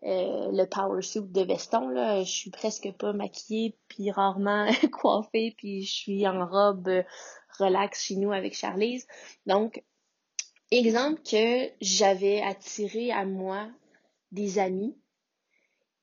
le 0.03 0.65
power 0.65 1.01
suit 1.01 1.21
de 1.21 1.41
veston 1.41 1.89
là, 1.89 2.23
je 2.23 2.29
suis 2.29 2.51
presque 2.51 2.91
pas 2.99 3.13
maquillée 3.13 3.75
puis 3.87 4.11
rarement 4.11 4.67
coiffée 4.91 5.55
puis 5.57 5.83
je 5.83 5.91
suis 5.91 6.27
en 6.27 6.45
robe 6.45 7.03
relax 7.57 8.03
chez 8.03 8.15
nous 8.17 8.31
avec 8.31 8.55
Charlize. 8.55 9.07
Donc 9.47 9.83
exemple 10.71 11.21
que 11.23 11.69
j'avais 11.81 12.41
attiré 12.41 13.11
à 13.11 13.25
moi 13.25 13.69
des 14.31 14.59
amis 14.59 14.97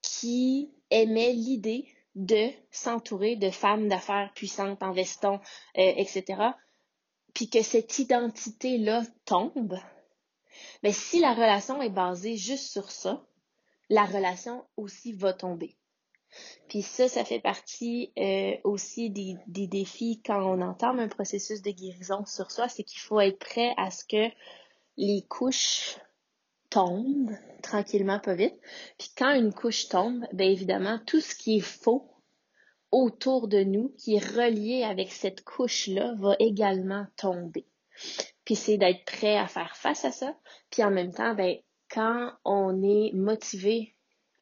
qui 0.03 0.71
aimaient 0.91 1.33
l'idée 1.33 1.87
de 2.15 2.51
s'entourer 2.71 3.37
de 3.37 3.51
femmes 3.51 3.89
d'affaires 3.89 4.33
puissantes 4.35 4.83
en 4.83 4.93
veston, 4.93 5.41
euh, 5.79 5.93
etc. 5.97 6.43
Puis 7.35 7.49
que 7.49 7.63
cette 7.63 7.99
identité-là 7.99 9.03
tombe, 9.25 9.79
mais 10.83 10.93
si 10.93 11.21
la 11.21 11.35
relation 11.35 11.81
est 11.83 11.91
basée 11.91 12.37
juste 12.37 12.71
sur 12.71 12.91
ça, 12.91 13.25
la 13.89 14.05
relation 14.05 14.65
aussi 14.77 15.13
va 15.13 15.33
tomber. 15.33 15.77
Puis 16.68 16.82
ça, 16.82 17.08
ça 17.08 17.25
fait 17.25 17.40
partie 17.40 18.12
euh, 18.18 18.56
aussi 18.64 19.11
des, 19.11 19.66
défis 19.66 20.20
quand 20.25 20.42
on 20.42 20.61
entame 20.61 20.99
un 20.99 21.08
processus 21.08 21.62
de 21.62 21.70
guérison 21.70 22.25
sur 22.26 22.50
soi, 22.50 22.68
c'est 22.68 22.85
qu'il 22.85 23.00
faut 23.00 23.20
être 23.20 23.38
prêt 23.38 23.73
à 23.76 23.90
ce 23.90 24.04
que 24.04 24.32
les 24.97 25.25
couches 25.28 25.99
tombe 26.70 27.30
tranquillement, 27.62 28.20
pas 28.20 28.35
vite. 28.35 28.58
Puis 28.99 29.11
quand 29.16 29.32
une 29.35 29.54
couche 29.54 29.88
tombe, 29.88 30.26
bien 30.32 30.50
évidemment, 30.50 31.00
tout 31.06 31.20
ce 31.20 31.35
qui 31.35 31.58
est 31.58 31.61
faux 31.61 32.11
autour 32.90 33.49
de 33.49 33.62
nous, 33.62 33.94
qui 33.99 34.16
est 34.16 34.25
relié 34.25 34.82
avec 34.82 35.12
cette 35.12 35.44
couche-là, 35.44 36.14
va 36.18 36.37
également 36.38 37.06
tomber. 37.16 37.66
Puis 38.44 38.56
c'est 38.56 38.78
d'être 38.78 39.04
prêt 39.04 39.37
à 39.37 39.47
faire 39.47 39.76
face 39.76 40.04
à 40.04 40.12
ça. 40.12 40.35
Puis 40.70 40.82
en 40.85 40.90
même 40.90 41.12
temps, 41.12 41.35
ben, 41.35 41.56
quand 41.90 42.32
on 42.44 42.82
est 42.82 43.12
motivé 43.14 43.94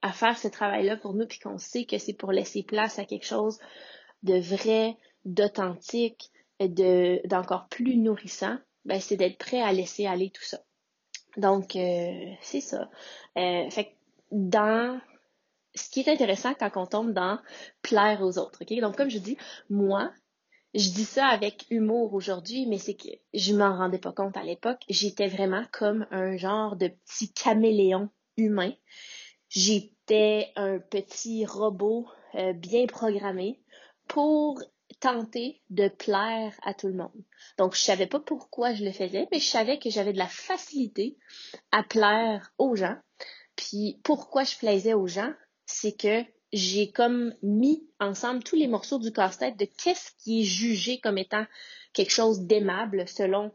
à 0.06 0.12
faire 0.12 0.38
ce 0.38 0.48
travail-là 0.48 0.96
pour 0.96 1.14
nous, 1.14 1.26
puis 1.26 1.40
qu'on 1.40 1.58
sait 1.58 1.84
que 1.84 1.98
c'est 1.98 2.14
pour 2.14 2.30
laisser 2.30 2.62
place 2.62 2.98
à 2.98 3.04
quelque 3.04 3.26
chose 3.26 3.58
de 4.22 4.38
vrai, 4.38 4.96
d'authentique, 5.25 6.30
de, 6.60 7.20
d'encore 7.26 7.66
plus 7.68 7.96
nourrissant, 7.96 8.56
ben, 8.84 9.00
c'est 9.00 9.16
d'être 9.16 9.38
prêt 9.38 9.60
à 9.60 9.72
laisser 9.72 10.06
aller 10.06 10.30
tout 10.30 10.44
ça. 10.44 10.60
Donc, 11.36 11.76
euh, 11.76 12.30
c'est 12.40 12.60
ça. 12.60 12.88
Euh, 13.36 13.68
fait 13.70 13.96
dans 14.30 15.00
ce 15.75 15.90
qui 15.90 16.00
est 16.00 16.08
intéressant 16.08 16.54
quand 16.54 16.76
on 16.76 16.86
tombe 16.86 17.12
dans 17.12 17.38
plaire 17.82 18.22
aux 18.22 18.38
autres, 18.38 18.60
ok? 18.62 18.80
Donc, 18.80 18.96
comme 18.96 19.10
je 19.10 19.18
dis, 19.18 19.36
moi, 19.68 20.12
je 20.75 20.90
dis 20.90 21.04
ça 21.04 21.26
avec 21.26 21.66
humour 21.70 22.14
aujourd'hui, 22.14 22.66
mais 22.66 22.78
c'est 22.78 22.94
que 22.94 23.08
je 23.34 23.54
m'en 23.54 23.76
rendais 23.76 23.98
pas 23.98 24.12
compte 24.12 24.36
à 24.36 24.44
l'époque. 24.44 24.82
J'étais 24.88 25.28
vraiment 25.28 25.64
comme 25.72 26.06
un 26.10 26.36
genre 26.36 26.76
de 26.76 26.88
petit 26.88 27.32
caméléon 27.32 28.08
humain. 28.36 28.72
J'étais 30.08 30.52
un 30.54 30.78
petit 30.78 31.44
robot 31.46 32.06
euh, 32.36 32.52
bien 32.52 32.86
programmé 32.86 33.58
pour 34.06 34.62
tenter 35.00 35.60
de 35.70 35.88
plaire 35.88 36.54
à 36.62 36.75
tout 36.75 36.86
le 36.86 36.94
monde. 36.94 37.25
Donc, 37.58 37.75
je 37.75 37.80
savais 37.80 38.06
pas 38.06 38.20
pourquoi 38.20 38.72
je 38.72 38.84
le 38.84 38.92
faisais, 38.92 39.26
mais 39.32 39.40
je 39.40 39.48
savais 39.48 39.80
que 39.80 39.90
j'avais 39.90 40.12
de 40.12 40.18
la 40.18 40.28
facilité 40.28 41.16
à 41.72 41.82
plaire 41.82 42.52
aux 42.56 42.76
gens. 42.76 42.96
Puis, 43.56 44.00
pourquoi 44.04 44.44
je 44.44 44.56
plaisais 44.56 44.94
aux 44.94 45.08
gens? 45.08 45.32
C'est 45.64 45.98
que 45.98 46.22
j'ai 46.52 46.92
comme 46.92 47.34
mis 47.42 47.84
ensemble 47.98 48.44
tous 48.44 48.54
les 48.54 48.68
morceaux 48.68 49.00
du 49.00 49.12
casse-tête 49.12 49.58
de 49.58 49.64
qu'est-ce 49.82 50.12
qui 50.18 50.42
est 50.42 50.44
jugé 50.44 51.00
comme 51.00 51.18
étant 51.18 51.46
quelque 51.94 52.12
chose 52.12 52.42
d'aimable 52.42 53.08
selon 53.08 53.50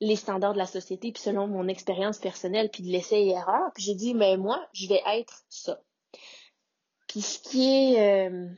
les 0.00 0.16
standards 0.16 0.52
de 0.52 0.58
la 0.58 0.66
société, 0.66 1.12
puis 1.12 1.22
selon 1.22 1.46
mon 1.46 1.66
expérience 1.66 2.18
personnelle, 2.18 2.68
puis 2.70 2.82
de 2.82 2.90
l'essai 2.90 3.22
et 3.22 3.30
erreur. 3.30 3.70
Puis 3.74 3.84
j'ai 3.84 3.94
dit, 3.94 4.12
mais 4.12 4.36
moi, 4.36 4.68
je 4.74 4.86
vais 4.86 5.00
être 5.06 5.44
ça. 5.48 5.80
Puis 7.14 7.22
ce 7.22 7.38
qui 7.38 7.70
est... 7.70 8.26
Euh, 8.26 8.48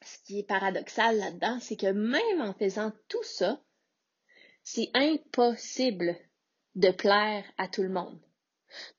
ce 0.00 0.18
qui 0.24 0.38
est 0.38 0.44
paradoxal 0.44 1.18
là-dedans, 1.18 1.58
c'est 1.60 1.74
que 1.74 1.90
même 1.90 2.40
en 2.40 2.54
faisant 2.54 2.92
tout 3.08 3.24
ça, 3.24 3.60
c'est 4.62 4.90
impossible 4.94 6.16
de 6.76 6.92
plaire 6.92 7.42
à 7.58 7.66
tout 7.66 7.82
le 7.82 7.88
monde. 7.88 8.20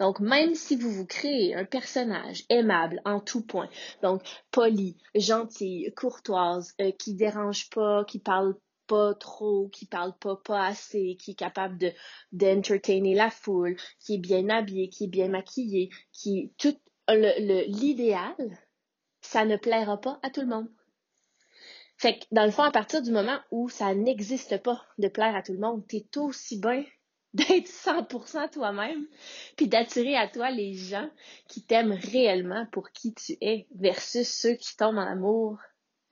Donc, 0.01 0.19
même 0.19 0.55
si 0.55 0.75
vous 0.75 0.91
vous 0.91 1.05
créez 1.05 1.55
un 1.55 1.63
personnage 1.63 2.43
aimable 2.49 3.01
en 3.05 3.21
tout 3.21 3.45
point, 3.45 3.69
donc 4.03 4.23
poli, 4.51 4.97
gentil, 5.15 5.89
courtoise, 5.95 6.73
euh, 6.81 6.91
qui 6.91 7.15
dérange 7.15 7.69
pas, 7.69 8.03
qui 8.03 8.19
parle 8.19 8.57
pas 8.87 9.13
trop, 9.13 9.69
qui 9.69 9.85
parle 9.85 10.17
pas 10.17 10.35
pas 10.35 10.65
assez, 10.65 11.15
qui 11.17 11.31
est 11.31 11.39
capable 11.39 11.77
de 11.77 11.93
d'entertainer 12.33 13.15
la 13.15 13.29
foule, 13.29 13.77
qui 14.01 14.15
est 14.15 14.19
bien 14.19 14.49
habillé, 14.49 14.89
qui 14.89 15.05
est 15.05 15.07
bien 15.07 15.29
maquillé, 15.29 15.91
qui 16.11 16.53
tout 16.57 16.75
l'idéal, 17.15 18.35
ça 19.21 19.45
ne 19.45 19.57
plaira 19.57 19.99
pas 19.99 20.19
à 20.23 20.29
tout 20.29 20.41
le 20.41 20.47
monde. 20.47 20.69
Fait 21.97 22.19
que 22.19 22.25
dans 22.31 22.45
le 22.45 22.51
fond, 22.51 22.63
à 22.63 22.71
partir 22.71 23.01
du 23.01 23.11
moment 23.11 23.37
où 23.51 23.67
ça 23.67 23.93
n'existe 23.93 24.61
pas 24.63 24.81
de 24.97 25.09
plaire 25.09 25.35
à 25.35 25.43
tout 25.43 25.51
le 25.51 25.59
monde, 25.59 25.85
t'es 25.87 26.05
aussi 26.17 26.57
bien 26.57 26.85
d'être 27.33 27.67
100% 27.67 28.51
toi-même, 28.51 29.05
puis 29.55 29.67
d'attirer 29.67 30.15
à 30.15 30.27
toi 30.27 30.49
les 30.49 30.73
gens 30.73 31.09
qui 31.47 31.61
t'aiment 31.61 31.93
réellement 31.93 32.65
pour 32.71 32.91
qui 32.91 33.13
tu 33.13 33.37
es, 33.41 33.67
versus 33.75 34.27
ceux 34.27 34.53
qui 34.53 34.75
tombent 34.77 34.97
en 34.97 35.05
amour, 35.05 35.57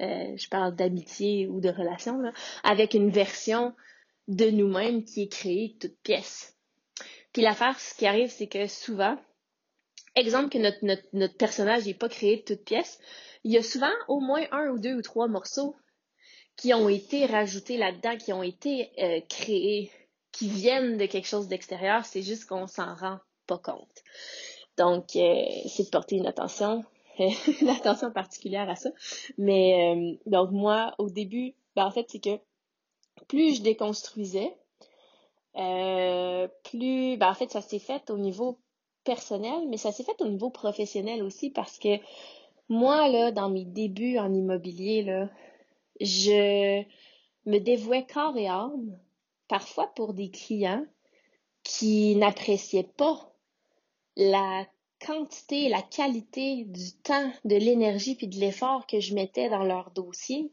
euh, 0.01 0.35
je 0.35 0.49
parle 0.49 0.75
d'amitié 0.75 1.47
ou 1.47 1.59
de 1.59 1.69
relation, 1.69 2.21
avec 2.63 2.93
une 2.93 3.09
version 3.09 3.73
de 4.27 4.49
nous-mêmes 4.49 5.05
qui 5.05 5.23
est 5.23 5.31
créée 5.31 5.75
toute 5.79 5.97
pièce. 6.03 6.55
Puis 7.33 7.41
l'affaire, 7.41 7.79
ce 7.79 7.95
qui 7.95 8.05
arrive, 8.05 8.29
c'est 8.29 8.47
que 8.47 8.67
souvent, 8.67 9.17
exemple 10.17 10.49
que 10.49 10.57
notre, 10.57 10.83
notre, 10.83 11.03
notre 11.13 11.37
personnage 11.37 11.85
n'est 11.85 11.93
pas 11.93 12.09
créé 12.09 12.37
de 12.37 12.41
toute 12.41 12.65
pièce, 12.65 12.99
il 13.43 13.51
y 13.51 13.57
a 13.57 13.63
souvent 13.63 13.91
au 14.07 14.19
moins 14.19 14.43
un 14.51 14.69
ou 14.69 14.79
deux 14.79 14.95
ou 14.95 15.01
trois 15.01 15.27
morceaux 15.27 15.75
qui 16.57 16.73
ont 16.73 16.89
été 16.89 17.25
rajoutés 17.25 17.77
là-dedans, 17.77 18.17
qui 18.17 18.33
ont 18.33 18.43
été 18.43 18.91
euh, 18.99 19.21
créés 19.29 19.91
qui 20.31 20.49
viennent 20.49 20.97
de 20.97 21.05
quelque 21.05 21.27
chose 21.27 21.47
d'extérieur, 21.47 22.05
c'est 22.05 22.21
juste 22.21 22.45
qu'on 22.45 22.67
s'en 22.67 22.93
rend 22.93 23.19
pas 23.47 23.57
compte. 23.57 24.03
Donc, 24.77 25.15
euh, 25.15 25.45
c'est 25.67 25.85
de 25.85 25.89
porter 25.89 26.17
une 26.17 26.27
attention, 26.27 26.83
une 27.19 27.69
attention 27.69 28.11
particulière 28.11 28.69
à 28.69 28.75
ça. 28.75 28.89
Mais 29.37 29.95
euh, 29.95 30.15
donc 30.25 30.51
moi, 30.51 30.93
au 30.99 31.09
début, 31.09 31.55
ben, 31.75 31.85
en 31.85 31.91
fait, 31.91 32.05
c'est 32.09 32.19
que 32.19 32.37
plus 33.27 33.57
je 33.57 33.61
déconstruisais, 33.63 34.55
plus, 35.53 37.17
ben, 37.17 37.29
en 37.29 37.33
fait, 37.33 37.51
ça 37.51 37.61
s'est 37.61 37.79
fait 37.79 38.11
au 38.11 38.17
niveau 38.17 38.59
personnel, 39.07 39.67
mais 39.69 39.77
ça 39.77 39.93
s'est 39.93 40.03
fait 40.03 40.21
au 40.21 40.27
niveau 40.27 40.49
professionnel 40.49 41.23
aussi 41.23 41.49
parce 41.49 41.79
que 41.79 41.97
moi, 42.67 43.07
là, 43.07 43.31
dans 43.31 43.49
mes 43.49 43.63
débuts 43.63 44.17
en 44.17 44.33
immobilier, 44.33 45.01
là, 45.01 45.29
je 46.01 46.83
me 47.45 47.59
dévouais 47.59 48.05
corps 48.05 48.37
et 48.37 48.47
âme 48.47 48.99
parfois 49.47 49.87
pour 49.95 50.13
des 50.13 50.29
clients 50.29 50.85
qui 51.63 52.17
n'appréciaient 52.17 52.91
pas 52.97 53.33
la 54.17 54.65
quantité, 55.05 55.69
la 55.69 55.81
qualité 55.81 56.65
du 56.65 56.91
temps, 57.03 57.31
de 57.45 57.55
l'énergie 57.55 58.15
puis 58.15 58.27
de 58.27 58.35
l'effort 58.35 58.87
que 58.87 58.99
je 58.99 59.13
mettais 59.13 59.49
dans 59.49 59.63
leur 59.63 59.91
dossier. 59.91 60.51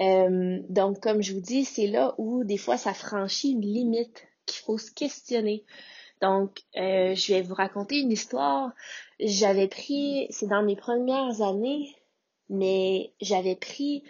Euh, 0.00 0.60
donc, 0.68 1.00
comme 1.00 1.22
je 1.22 1.32
vous 1.32 1.40
dis, 1.40 1.64
c'est 1.64 1.88
là 1.88 2.14
où 2.18 2.44
des 2.44 2.58
fois 2.58 2.76
ça 2.76 2.94
franchit 2.94 3.52
une 3.52 3.62
limite 3.62 4.26
qu'il 4.46 4.62
faut 4.62 4.78
se 4.78 4.92
questionner. 4.92 5.64
Donc, 6.24 6.62
euh, 6.76 7.14
je 7.14 7.34
vais 7.34 7.42
vous 7.42 7.54
raconter 7.54 8.00
une 8.00 8.10
histoire. 8.10 8.72
J'avais 9.20 9.68
pris, 9.68 10.26
c'est 10.30 10.46
dans 10.46 10.62
mes 10.62 10.76
premières 10.76 11.42
années, 11.42 11.94
mais 12.48 13.12
j'avais 13.20 13.56
pris 13.56 14.04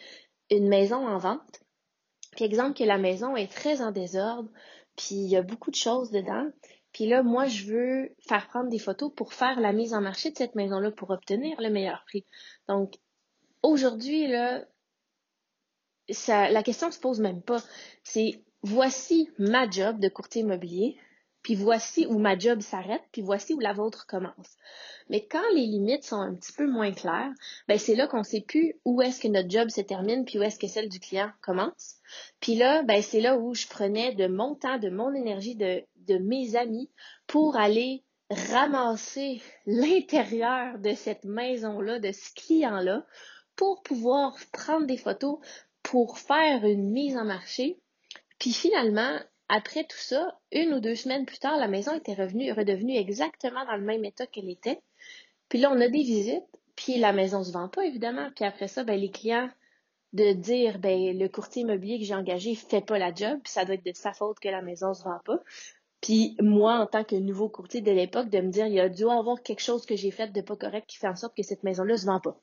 une 0.51 0.69
maison 0.69 1.07
en 1.09 1.19
vente 1.19 1.65
puis 2.35 2.45
exemple 2.45 2.77
que 2.77 2.85
la 2.85 2.99
maison 2.99 3.37
est 3.37 3.51
très 3.51 3.81
en 3.81 3.93
désordre, 3.93 4.51
puis 4.97 5.15
il 5.15 5.29
y 5.29 5.37
a 5.37 5.43
beaucoup 5.43 5.71
de 5.71 5.77
choses 5.77 6.11
dedans. 6.11 6.49
Puis 6.93 7.07
là, 7.07 7.23
moi, 7.23 7.47
je 7.47 7.65
veux 7.65 8.15
faire 8.21 8.47
prendre 8.49 8.71
des 8.71 8.79
photos 8.79 9.13
pour 9.15 9.33
faire 9.33 9.61
la 9.61 9.73
mise 9.73 9.95
en 9.95 10.01
marché 10.01 10.31
de 10.31 10.37
cette 10.37 10.55
maison-là 10.55 10.91
pour 10.91 11.11
obtenir 11.11 11.61
le 11.61 11.71
meilleur 11.71 12.05
prix. 12.07 12.25
Donc, 12.69 12.95
aujourd'hui, 13.63 14.29
là, 14.29 14.65
la 16.29 16.63
question 16.63 16.91
se 16.91 17.01
pose 17.01 17.21
même 17.21 17.43
pas. 17.43 17.63
C'est 18.05 18.45
voici 18.63 19.31
ma 19.39 19.69
job 19.69 19.99
de 19.99 20.09
courtier 20.09 20.43
immobilier 20.43 20.97
puis 21.45 21.55
voici 21.55 22.07
où 22.07 22.19
ma 22.19 22.37
job 22.37 22.61
s'arrête, 22.63 23.03
puis 23.13 23.21
voici 23.21 23.53
où 23.53 23.61
la 23.61 23.75
vôtre 23.75 24.07
commence. 24.07 24.57
Mais 25.11 25.27
quand 25.27 25.45
les 25.55 25.67
limites 25.67 26.03
sont 26.03 26.17
un 26.17 26.35
petit 26.35 26.55
peu 26.55 26.67
moins 26.67 26.91
claires, 26.91 27.31
ben 27.69 27.79
c'est 27.79 27.95
là 27.95 28.07
qu'on 28.09 28.23
sait 28.23 28.41
plus 28.41 28.75
où 28.87 29.03
est-ce 29.03 29.21
que 29.21 29.29
notre 29.29 29.51
job 29.51 29.69
se 29.69 29.83
termine, 29.83 30.25
puis 30.25 30.39
où 30.39 30.43
est-ce 30.43 30.59
que 30.59 30.67
celle 30.67 30.89
du 30.89 30.99
client 30.99 31.31
commence. 31.43 31.97
Puis 32.41 32.55
là, 32.55 32.83
ben 32.83 33.03
c'est 33.03 33.21
là 33.21 33.37
où 33.37 33.55
je 33.55 33.67
prenais 33.67 34.15
de 34.15 34.27
mon 34.27 34.55
temps, 34.55 34.79
de 34.79 34.89
mon 34.89 35.15
énergie, 35.15 35.55
de, 35.55 35.85
de 36.09 36.17
mes 36.17 36.57
amis 36.57 36.91
pour 37.27 37.57
aller 37.57 38.03
ramasser 38.31 39.43
l'intérieur 39.67 40.79
de 40.79 40.95
cette 40.95 41.25
maison-là, 41.25 41.99
de 41.99 42.11
ce 42.11 42.33
client-là, 42.35 43.05
pour 43.55 43.83
pouvoir 43.83 44.35
prendre 44.51 44.87
des 44.87 44.97
photos, 44.97 45.39
pour 45.83 46.19
faire 46.19 46.65
une 46.65 46.91
mise 46.91 47.19
en 47.19 47.25
marché. 47.25 47.79
Puis 48.39 48.55
finalement, 48.55 49.19
après 49.49 49.85
tout 49.85 49.99
ça, 49.99 50.39
une 50.53 50.75
ou 50.75 50.81
deux 50.81 50.95
semaines 50.95 51.27
plus 51.27 51.39
tard, 51.39 51.59
la 51.59 51.69
maison 51.69 51.95
était 51.95 52.15
revenue, 52.15 52.53
redevenue 52.53 52.97
exactement 52.97 53.65
dans 53.67 53.77
le 53.77 53.83
même 53.85 54.05
état 54.05 54.27
qu'elle 54.27 54.51
était. 54.51 54.81
Puis 55.49 55.59
là, 55.59 55.71
on 55.71 55.81
a 55.81 55.89
des 55.89 56.03
visites, 56.03 56.45
puis 56.77 56.99
la 56.99 57.13
maison 57.13 57.45
se 57.45 57.53
vend 57.53 57.69
pas, 57.69 57.85
évidemment. 57.85 58.31
Puis 58.35 58.45
après 58.45 58.69
ça, 58.69 58.85
ben, 58.85 58.99
les 58.99 59.11
clients 59.11 59.51
de 60.15 60.33
dire 60.33 60.79
ben 60.79 61.19
le 61.19 61.29
courtier 61.29 61.63
immobilier 61.63 61.99
que 61.99 62.05
j'ai 62.05 62.15
engagé 62.15 62.55
fait 62.55 62.81
pas 62.81 62.99
la 62.99 63.13
job, 63.13 63.41
puis 63.43 63.53
ça 63.53 63.65
doit 63.65 63.75
être 63.75 63.85
de 63.85 63.93
sa 63.95 64.13
faute 64.13 64.39
que 64.39 64.49
la 64.49 64.63
maison 64.63 64.95
se 64.95 65.03
vend 65.03 65.19
pas. 65.25 65.41
Puis 66.01 66.37
moi, 66.41 66.79
en 66.79 66.87
tant 66.87 67.03
que 67.03 67.17
nouveau 67.17 67.49
courtier 67.49 67.81
de 67.81 67.91
l'époque, 67.91 68.31
de 68.31 68.41
me 68.41 68.51
dire 68.51 68.67
il 68.67 68.75
y 68.75 68.81
a 68.81 68.89
dû 68.89 69.09
avoir 69.09 69.43
quelque 69.43 69.63
chose 69.63 69.85
que 69.87 69.97
j'ai 69.97 70.13
fait 70.13 70.29
de 70.29 70.41
pas 70.41 70.57
correct 70.57 70.89
qui 70.89 70.99
fait 70.99 71.09
en 71.09 71.17
sorte 71.17 71.37
que 71.37 71.43
cette 71.43 71.65
maison-là 71.65 71.97
se 71.97 72.07
vend 72.07 72.21
pas. 72.21 72.39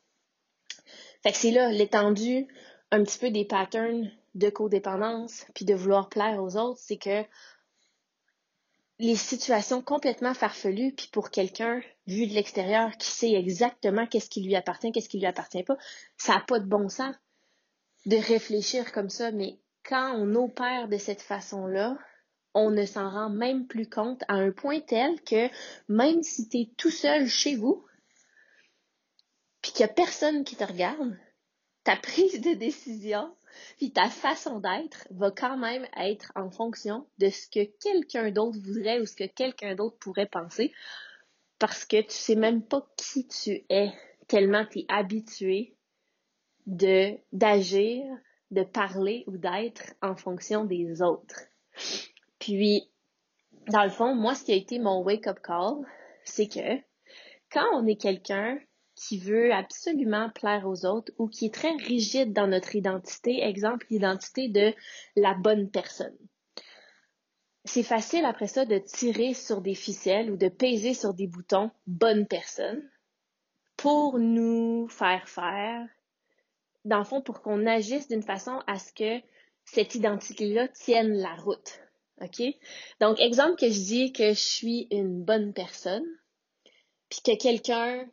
Fait 1.23 1.31
que 1.31 1.37
c'est 1.37 1.51
là 1.51 1.71
l'étendue 1.71 2.47
un 2.91 3.03
petit 3.03 3.19
peu 3.19 3.31
des 3.31 3.45
patterns 3.45 4.11
de 4.35 4.49
codépendance 4.49 5.45
puis 5.53 5.65
de 5.65 5.73
vouloir 5.73 6.09
plaire 6.09 6.41
aux 6.41 6.55
autres, 6.57 6.79
c'est 6.79 6.97
que 6.97 7.23
les 8.99 9.15
situations 9.15 9.81
complètement 9.81 10.35
farfelues, 10.35 10.93
puis 10.93 11.09
pour 11.11 11.31
quelqu'un 11.31 11.81
vu 12.05 12.27
de 12.27 12.33
l'extérieur 12.33 12.95
qui 12.97 13.09
sait 13.09 13.33
exactement 13.33 14.05
qu'est-ce 14.05 14.29
qui 14.29 14.43
lui 14.43 14.55
appartient, 14.55 14.91
qu'est-ce 14.91 15.09
qui 15.09 15.19
lui 15.19 15.25
appartient 15.25 15.63
pas, 15.63 15.77
ça 16.17 16.35
n'a 16.35 16.41
pas 16.41 16.59
de 16.59 16.67
bon 16.67 16.87
sens 16.87 17.15
de 18.05 18.17
réfléchir 18.17 18.91
comme 18.91 19.09
ça, 19.09 19.31
mais 19.31 19.59
quand 19.83 20.13
on 20.15 20.35
opère 20.35 20.87
de 20.87 20.97
cette 20.97 21.21
façon-là, 21.21 21.97
on 22.53 22.69
ne 22.69 22.85
s'en 22.85 23.09
rend 23.09 23.29
même 23.29 23.65
plus 23.65 23.89
compte 23.89 24.23
à 24.27 24.33
un 24.33 24.51
point 24.51 24.81
tel 24.81 25.21
que 25.21 25.49
même 25.87 26.21
si 26.21 26.47
tu 26.47 26.57
es 26.57 26.69
tout 26.77 26.91
seul 26.91 27.27
chez 27.27 27.55
vous, 27.55 27.85
puis 29.61 29.71
qu'il 29.71 29.85
n'y 29.85 29.91
a 29.91 29.93
personne 29.93 30.43
qui 30.43 30.55
te 30.55 30.63
regarde, 30.63 31.17
ta 31.83 31.95
prise 32.01 32.41
de 32.41 32.53
décision 32.53 33.35
puis 33.77 33.91
ta 33.91 34.09
façon 34.09 34.59
d'être 34.59 35.07
va 35.11 35.31
quand 35.31 35.57
même 35.57 35.87
être 35.97 36.31
en 36.35 36.49
fonction 36.49 37.05
de 37.17 37.29
ce 37.29 37.47
que 37.47 37.65
quelqu'un 37.79 38.31
d'autre 38.31 38.59
voudrait 38.59 38.99
ou 38.99 39.05
ce 39.05 39.15
que 39.15 39.27
quelqu'un 39.27 39.75
d'autre 39.75 39.97
pourrait 39.99 40.27
penser 40.27 40.73
parce 41.59 41.85
que 41.85 42.01
tu 42.01 42.11
sais 42.11 42.35
même 42.35 42.63
pas 42.63 42.87
qui 42.97 43.27
tu 43.27 43.63
es 43.69 43.91
tellement 44.27 44.65
tu 44.65 44.79
es 44.79 44.85
habitué 44.87 45.75
de 46.65 47.17
d'agir, 47.31 48.03
de 48.51 48.63
parler 48.63 49.23
ou 49.27 49.37
d'être 49.37 49.93
en 50.01 50.15
fonction 50.15 50.65
des 50.65 51.01
autres. 51.01 51.41
Puis 52.39 52.89
dans 53.67 53.83
le 53.83 53.89
fond, 53.89 54.15
moi 54.15 54.35
ce 54.35 54.43
qui 54.43 54.51
a 54.53 54.55
été 54.55 54.79
mon 54.79 55.03
wake 55.03 55.27
up 55.27 55.39
call, 55.43 55.85
c'est 56.23 56.47
que 56.47 56.81
quand 57.51 57.65
on 57.73 57.85
est 57.85 57.99
quelqu'un 57.99 58.57
qui 59.01 59.17
veut 59.17 59.51
absolument 59.51 60.29
plaire 60.29 60.67
aux 60.67 60.85
autres 60.85 61.11
ou 61.17 61.27
qui 61.27 61.47
est 61.47 61.53
très 61.53 61.75
rigide 61.75 62.33
dans 62.33 62.47
notre 62.47 62.75
identité, 62.75 63.43
exemple 63.43 63.87
l'identité 63.89 64.47
de 64.47 64.73
la 65.15 65.33
bonne 65.33 65.71
personne. 65.71 66.15
C'est 67.65 67.83
facile 67.83 68.25
après 68.25 68.47
ça 68.47 68.65
de 68.65 68.77
tirer 68.77 69.33
sur 69.33 69.61
des 69.61 69.73
ficelles 69.73 70.31
ou 70.31 70.37
de 70.37 70.49
peser 70.49 70.93
sur 70.93 71.13
des 71.13 71.27
boutons 71.27 71.71
bonne 71.87 72.27
personne 72.27 72.87
pour 73.75 74.19
nous 74.19 74.87
faire 74.87 75.27
faire, 75.27 75.87
dans 76.85 76.99
le 76.99 77.03
fond, 77.03 77.21
pour 77.21 77.41
qu'on 77.41 77.65
agisse 77.65 78.07
d'une 78.07 78.23
façon 78.23 78.61
à 78.67 78.77
ce 78.77 78.93
que 78.93 79.25
cette 79.65 79.95
identité-là 79.95 80.67
tienne 80.67 81.13
la 81.13 81.33
route. 81.35 81.79
OK? 82.21 82.41
Donc, 82.99 83.19
exemple 83.19 83.55
que 83.55 83.69
je 83.69 83.79
dis 83.79 84.13
que 84.13 84.29
je 84.29 84.39
suis 84.39 84.87
une 84.91 85.23
bonne 85.23 85.53
personne, 85.53 86.05
puis 87.09 87.21
que 87.23 87.35
quelqu'un 87.35 88.07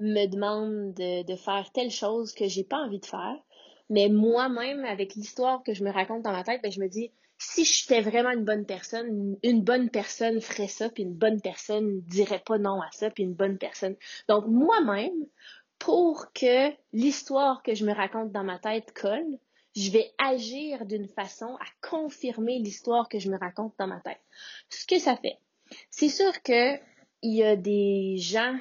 me 0.00 0.26
demande 0.26 0.94
de, 0.94 1.36
faire 1.36 1.70
telle 1.72 1.90
chose 1.90 2.32
que 2.32 2.48
j'ai 2.48 2.64
pas 2.64 2.78
envie 2.78 3.00
de 3.00 3.06
faire. 3.06 3.36
Mais 3.90 4.08
moi-même, 4.08 4.84
avec 4.84 5.14
l'histoire 5.14 5.62
que 5.62 5.72
je 5.72 5.82
me 5.82 5.90
raconte 5.90 6.22
dans 6.22 6.32
ma 6.32 6.44
tête, 6.44 6.62
ben, 6.62 6.70
je 6.70 6.80
me 6.80 6.88
dis, 6.88 7.10
si 7.38 7.64
j'étais 7.64 8.00
vraiment 8.00 8.30
une 8.30 8.44
bonne 8.44 8.66
personne, 8.66 9.36
une 9.42 9.62
bonne 9.62 9.90
personne 9.90 10.40
ferait 10.40 10.68
ça, 10.68 10.90
puis 10.90 11.04
une 11.04 11.14
bonne 11.14 11.40
personne 11.40 12.00
dirait 12.02 12.42
pas 12.44 12.58
non 12.58 12.82
à 12.82 12.90
ça, 12.92 13.10
puis 13.10 13.22
une 13.22 13.34
bonne 13.34 13.58
personne. 13.58 13.96
Donc, 14.28 14.46
moi-même, 14.46 15.26
pour 15.78 16.32
que 16.32 16.70
l'histoire 16.92 17.62
que 17.62 17.74
je 17.74 17.84
me 17.84 17.94
raconte 17.94 18.32
dans 18.32 18.44
ma 18.44 18.58
tête 18.58 18.92
colle, 18.92 19.38
je 19.76 19.90
vais 19.90 20.10
agir 20.18 20.84
d'une 20.86 21.08
façon 21.08 21.56
à 21.56 21.88
confirmer 21.88 22.58
l'histoire 22.58 23.08
que 23.08 23.18
je 23.18 23.30
me 23.30 23.38
raconte 23.38 23.74
dans 23.78 23.86
ma 23.86 24.00
tête. 24.00 24.20
Ce 24.70 24.86
que 24.86 24.98
ça 24.98 25.16
fait. 25.16 25.38
C'est 25.90 26.08
sûr 26.08 26.42
que 26.42 26.76
il 27.22 27.34
y 27.34 27.42
a 27.42 27.56
des 27.56 28.16
gens 28.18 28.58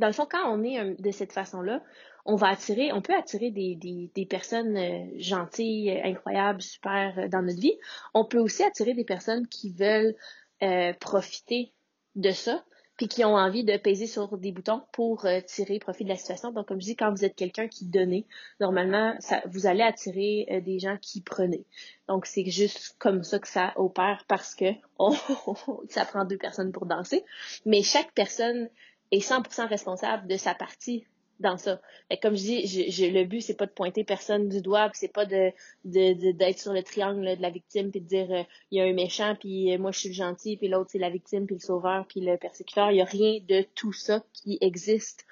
dans 0.00 0.06
le 0.06 0.12
fond, 0.12 0.26
quand 0.28 0.50
on 0.50 0.64
est 0.64 1.00
de 1.00 1.10
cette 1.10 1.32
façon-là, 1.32 1.82
on 2.24 2.36
va 2.36 2.48
attirer, 2.48 2.92
on 2.92 3.02
peut 3.02 3.14
attirer 3.14 3.50
des, 3.50 3.76
des, 4.14 4.26
personnes 4.26 4.76
euh, 4.76 5.06
gentilles, 5.18 5.90
incroyables, 6.02 6.62
super 6.62 7.18
euh, 7.18 7.28
dans 7.28 7.42
notre 7.42 7.60
vie. 7.60 7.78
On 8.14 8.24
peut 8.24 8.38
aussi 8.38 8.62
attirer 8.62 8.94
des 8.94 9.04
personnes 9.04 9.46
qui 9.48 9.72
veulent 9.72 10.14
euh, 10.62 10.92
profiter 10.94 11.72
de 12.16 12.30
ça, 12.30 12.64
puis 12.96 13.08
qui 13.08 13.24
ont 13.24 13.34
envie 13.34 13.64
de 13.64 13.76
peser 13.78 14.06
sur 14.06 14.36
des 14.36 14.52
boutons 14.52 14.82
pour 14.92 15.26
tirer 15.46 15.78
profit 15.78 16.04
de 16.04 16.10
la 16.10 16.16
situation. 16.16 16.52
Donc, 16.52 16.68
comme 16.68 16.80
je 16.82 16.86
dis, 16.86 16.96
quand 16.96 17.10
vous 17.10 17.24
êtes 17.24 17.34
quelqu'un 17.34 17.66
qui 17.66 17.86
donnait, 17.86 18.26
normalement, 18.58 19.16
vous 19.46 19.66
allez 19.66 19.80
attirer 19.80 20.60
des 20.62 20.78
gens 20.78 20.98
qui 21.00 21.22
prenaient. 21.22 21.64
Donc, 22.08 22.26
c'est 22.26 22.44
juste 22.44 22.96
comme 22.98 23.22
ça 23.22 23.38
que 23.38 23.48
ça 23.48 23.72
opère 23.76 24.24
parce 24.28 24.54
que 24.54 24.66
ça 25.88 26.04
prend 26.04 26.26
deux 26.26 26.36
personnes 26.36 26.72
pour 26.72 26.84
danser. 26.84 27.24
Mais 27.64 27.82
chaque 27.82 28.12
personne 28.12 28.68
est 29.10 29.18
100% 29.18 29.68
responsable 29.68 30.26
de 30.26 30.36
sa 30.36 30.54
partie 30.54 31.04
dans 31.40 31.56
ça. 31.56 31.80
comme 32.22 32.36
je 32.36 32.42
dis, 32.42 32.90
je, 32.90 33.06
le 33.06 33.24
but 33.24 33.40
c'est 33.40 33.54
pas 33.54 33.66
de 33.66 33.72
pointer 33.72 34.04
personne 34.04 34.48
du 34.48 34.60
doigt, 34.60 34.90
c'est 34.92 35.12
pas 35.12 35.26
de 35.26 35.52
d'être 35.84 36.58
sur 36.58 36.72
le 36.72 36.82
triangle 36.82 37.36
de 37.36 37.42
la 37.42 37.50
victime 37.50 37.90
puis 37.90 38.00
de 38.00 38.06
dire 38.06 38.30
euh, 38.30 38.42
il 38.70 38.78
y 38.78 38.80
a 38.80 38.84
un 38.84 38.92
méchant 38.92 39.34
puis 39.40 39.72
euh, 39.72 39.78
moi 39.78 39.90
je 39.90 40.00
suis 40.00 40.08
le 40.10 40.14
gentil 40.14 40.56
puis 40.56 40.68
l'autre 40.68 40.90
c'est 40.92 40.98
la 40.98 41.10
victime 41.10 41.46
puis 41.46 41.56
le 41.56 41.60
sauveur 41.60 42.06
puis 42.06 42.20
le 42.20 42.36
persécuteur. 42.36 42.90
Il 42.90 42.98
y 42.98 43.00
a 43.00 43.06
rien 43.06 43.40
de 43.48 43.62
tout 43.74 43.92
ça 43.92 44.22
qui 44.32 44.58
existe 44.60 45.26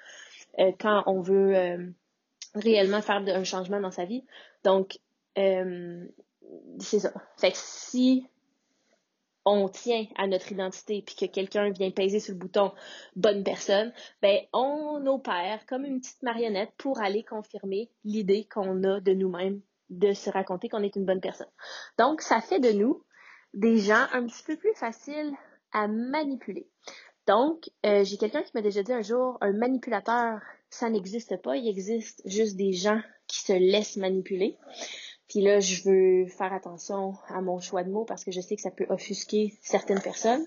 euh, 0.57 0.71
quand 0.79 1.03
on 1.05 1.21
veut 1.21 1.93
réellement 2.55 3.01
faire 3.01 3.21
un 3.27 3.43
changement 3.43 3.79
dans 3.79 3.91
sa 3.91 4.05
vie. 4.05 4.23
Donc 4.63 4.99
c'est 5.35 6.99
ça. 6.99 7.13
Fait 7.37 7.51
que 7.51 7.57
si 7.57 8.25
on 9.45 9.69
tient 9.69 10.05
à 10.15 10.27
notre 10.27 10.51
identité 10.51 11.03
puis 11.05 11.15
que 11.15 11.25
quelqu'un 11.25 11.69
vient 11.69 11.91
peser 11.91 12.19
sur 12.19 12.33
le 12.33 12.39
bouton 12.39 12.71
bonne 13.15 13.43
personne, 13.43 13.93
ben 14.21 14.39
on 14.53 15.05
opère 15.05 15.65
comme 15.67 15.85
une 15.85 15.99
petite 15.99 16.21
marionnette 16.23 16.71
pour 16.77 17.01
aller 17.01 17.23
confirmer 17.23 17.89
l'idée 18.03 18.47
qu'on 18.51 18.83
a 18.83 18.99
de 18.99 19.13
nous-mêmes 19.13 19.61
de 19.89 20.13
se 20.13 20.29
raconter 20.29 20.69
qu'on 20.69 20.83
est 20.83 20.95
une 20.95 21.05
bonne 21.05 21.21
personne. 21.21 21.49
Donc 21.97 22.21
ça 22.21 22.41
fait 22.41 22.59
de 22.59 22.71
nous 22.71 23.03
des 23.53 23.77
gens 23.77 24.05
un 24.13 24.25
petit 24.27 24.43
peu 24.43 24.55
plus 24.55 24.73
faciles 24.75 25.33
à 25.71 25.87
manipuler. 25.87 26.67
Donc 27.27 27.69
euh, 27.85 28.03
j'ai 28.03 28.17
quelqu'un 28.17 28.43
qui 28.43 28.51
m'a 28.53 28.61
déjà 28.61 28.83
dit 28.83 28.93
un 28.93 29.01
jour 29.01 29.37
un 29.41 29.53
manipulateur 29.53 30.39
ça 30.69 30.89
n'existe 30.89 31.41
pas, 31.41 31.57
il 31.57 31.67
existe 31.67 32.21
juste 32.25 32.55
des 32.55 32.73
gens 32.73 33.01
qui 33.27 33.39
se 33.39 33.53
laissent 33.53 33.97
manipuler. 33.97 34.57
Puis 35.29 35.41
là, 35.41 35.59
je 35.59 35.83
veux 35.83 36.27
faire 36.27 36.51
attention 36.51 37.13
à 37.27 37.41
mon 37.41 37.59
choix 37.59 37.83
de 37.83 37.91
mots 37.91 38.03
parce 38.03 38.23
que 38.23 38.31
je 38.31 38.41
sais 38.41 38.55
que 38.55 38.61
ça 38.61 38.71
peut 38.71 38.87
offusquer 38.89 39.53
certaines 39.61 40.01
personnes, 40.01 40.45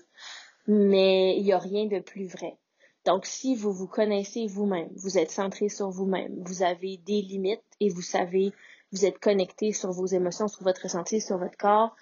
mais 0.67 1.37
il 1.37 1.43
n'y 1.43 1.53
a 1.53 1.57
rien 1.57 1.85
de 1.85 1.99
plus 1.99 2.27
vrai. 2.27 2.57
Donc, 3.05 3.25
si 3.25 3.55
vous 3.55 3.71
vous 3.71 3.87
connaissez 3.87 4.45
vous-même, 4.45 4.89
vous 4.95 5.17
êtes 5.17 5.31
centré 5.31 5.69
sur 5.69 5.89
vous-même, 5.89 6.35
vous 6.43 6.63
avez 6.63 6.97
des 6.97 7.21
limites 7.21 7.63
et 7.79 7.89
vous 7.89 8.01
savez, 8.01 8.51
vous 8.91 9.05
êtes 9.05 9.19
connecté 9.19 9.71
sur 9.73 9.91
vos 9.91 10.05
émotions, 10.05 10.47
sur 10.47 10.63
votre 10.63 10.83
ressenti, 10.83 11.19
sur 11.21 11.37
votre 11.37 11.57
corps, 11.57 11.95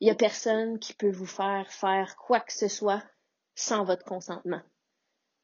il 0.00 0.06
n'y 0.06 0.10
a 0.10 0.16
personne 0.16 0.78
qui 0.78 0.94
peut 0.94 1.10
vous 1.10 1.26
faire 1.26 1.70
faire 1.70 2.16
quoi 2.16 2.40
que 2.40 2.52
ce 2.52 2.68
soit 2.68 3.02
sans 3.54 3.84
votre 3.84 4.04
consentement. 4.04 4.60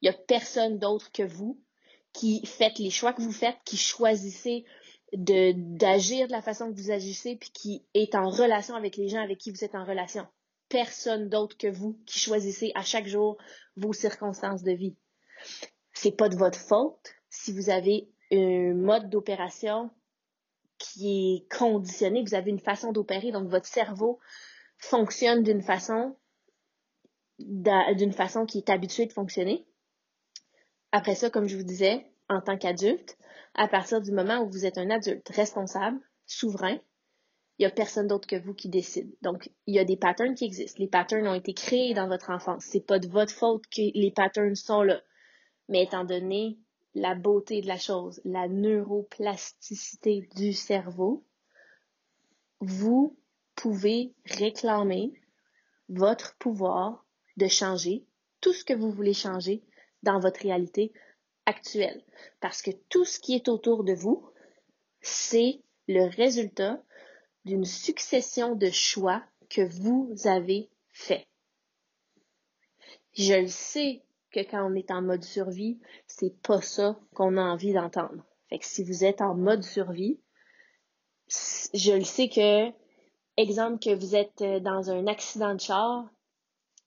Il 0.00 0.10
n'y 0.10 0.14
a 0.14 0.18
personne 0.18 0.78
d'autre 0.78 1.12
que 1.12 1.22
vous 1.22 1.60
qui 2.12 2.44
faites 2.44 2.78
les 2.78 2.90
choix 2.90 3.12
que 3.12 3.22
vous 3.22 3.32
faites, 3.32 3.56
qui 3.64 3.76
choisissez 3.76 4.64
de 5.12 5.53
d'agir 5.77 6.27
de 6.27 6.33
la 6.33 6.42
façon 6.42 6.70
que 6.73 6.79
vous 6.79 6.90
agissez 6.90 7.37
puis 7.37 7.51
qui 7.51 7.85
est 7.94 8.14
en 8.14 8.29
relation 8.29 8.75
avec 8.75 8.96
les 8.96 9.09
gens 9.09 9.20
avec 9.20 9.38
qui 9.38 9.51
vous 9.51 9.64
êtes 9.64 9.75
en 9.75 9.85
relation. 9.85 10.27
Personne 10.68 11.29
d'autre 11.29 11.57
que 11.57 11.66
vous 11.66 11.99
qui 12.07 12.18
choisissez 12.18 12.73
à 12.75 12.83
chaque 12.83 13.07
jour 13.07 13.37
vos 13.77 13.92
circonstances 13.92 14.62
de 14.62 14.73
vie. 14.73 14.96
C'est 15.92 16.16
pas 16.16 16.29
de 16.29 16.37
votre 16.37 16.59
faute 16.59 17.14
si 17.29 17.53
vous 17.53 17.70
avez 17.70 18.09
un 18.33 18.75
mode 18.75 19.11
d'opération 19.11 19.90
qui 20.79 21.35
est 21.35 21.53
conditionné, 21.53 22.23
vous 22.23 22.35
avez 22.35 22.51
une 22.51 22.61
façon 22.61 22.92
d'opérer, 22.92 23.33
donc 23.33 23.49
votre 23.49 23.66
cerveau 23.66 24.18
fonctionne 24.79 25.42
d'une 25.42 25.62
façon 25.62 26.16
d'une 27.38 28.12
façon 28.12 28.44
qui 28.44 28.59
est 28.59 28.68
habituée 28.68 29.07
de 29.07 29.12
fonctionner. 29.12 29.66
Après 30.92 31.14
ça, 31.14 31.31
comme 31.31 31.46
je 31.46 31.57
vous 31.57 31.62
disais, 31.62 32.07
en 32.30 32.40
tant 32.40 32.56
qu'adulte, 32.56 33.18
à 33.54 33.68
partir 33.68 34.00
du 34.00 34.12
moment 34.12 34.38
où 34.38 34.50
vous 34.50 34.64
êtes 34.64 34.78
un 34.78 34.88
adulte 34.88 35.28
responsable, 35.30 36.00
souverain, 36.24 36.78
il 37.58 37.64
n'y 37.64 37.66
a 37.66 37.70
personne 37.70 38.06
d'autre 38.06 38.26
que 38.26 38.40
vous 38.40 38.54
qui 38.54 38.70
décide. 38.70 39.12
Donc, 39.20 39.50
il 39.66 39.74
y 39.74 39.78
a 39.78 39.84
des 39.84 39.96
patterns 39.96 40.34
qui 40.34 40.46
existent. 40.46 40.78
Les 40.80 40.88
patterns 40.88 41.28
ont 41.28 41.34
été 41.34 41.52
créés 41.52 41.92
dans 41.92 42.08
votre 42.08 42.30
enfance. 42.30 42.64
C'est 42.64 42.86
pas 42.86 42.98
de 42.98 43.08
votre 43.08 43.34
faute 43.34 43.66
que 43.66 43.82
les 43.94 44.12
patterns 44.12 44.54
sont 44.54 44.82
là. 44.82 45.02
Mais 45.68 45.82
étant 45.82 46.04
donné 46.04 46.58
la 46.94 47.14
beauté 47.14 47.60
de 47.60 47.66
la 47.66 47.76
chose, 47.76 48.20
la 48.24 48.48
neuroplasticité 48.48 50.28
du 50.36 50.52
cerveau, 50.52 51.26
vous 52.60 53.18
pouvez 53.56 54.14
réclamer 54.24 55.12
votre 55.88 56.36
pouvoir 56.38 57.04
de 57.36 57.46
changer 57.46 58.06
tout 58.40 58.52
ce 58.52 58.64
que 58.64 58.72
vous 58.72 58.90
voulez 58.90 59.12
changer 59.12 59.62
dans 60.02 60.18
votre 60.18 60.40
réalité 60.40 60.92
Parce 62.40 62.62
que 62.62 62.70
tout 62.88 63.04
ce 63.04 63.18
qui 63.18 63.34
est 63.34 63.48
autour 63.48 63.84
de 63.84 63.92
vous, 63.92 64.28
c'est 65.00 65.60
le 65.88 66.04
résultat 66.04 66.82
d'une 67.44 67.64
succession 67.64 68.54
de 68.54 68.70
choix 68.70 69.22
que 69.48 69.62
vous 69.62 70.12
avez 70.24 70.70
faits. 70.92 71.26
Je 73.14 73.34
le 73.34 73.48
sais 73.48 74.02
que 74.30 74.40
quand 74.40 74.70
on 74.70 74.74
est 74.74 74.90
en 74.90 75.02
mode 75.02 75.24
survie, 75.24 75.80
c'est 76.06 76.40
pas 76.42 76.62
ça 76.62 76.98
qu'on 77.14 77.36
a 77.36 77.42
envie 77.42 77.72
d'entendre. 77.72 78.24
Fait 78.48 78.58
que 78.58 78.66
si 78.66 78.84
vous 78.84 79.04
êtes 79.04 79.20
en 79.20 79.34
mode 79.34 79.62
survie, 79.62 80.20
je 81.74 81.92
le 81.92 82.04
sais 82.04 82.28
que, 82.28 82.70
exemple 83.36 83.78
que 83.78 83.94
vous 83.94 84.14
êtes 84.14 84.42
euh, 84.42 84.60
dans 84.60 84.90
un 84.90 85.06
accident 85.06 85.54
de 85.54 85.60
char, 85.60 86.08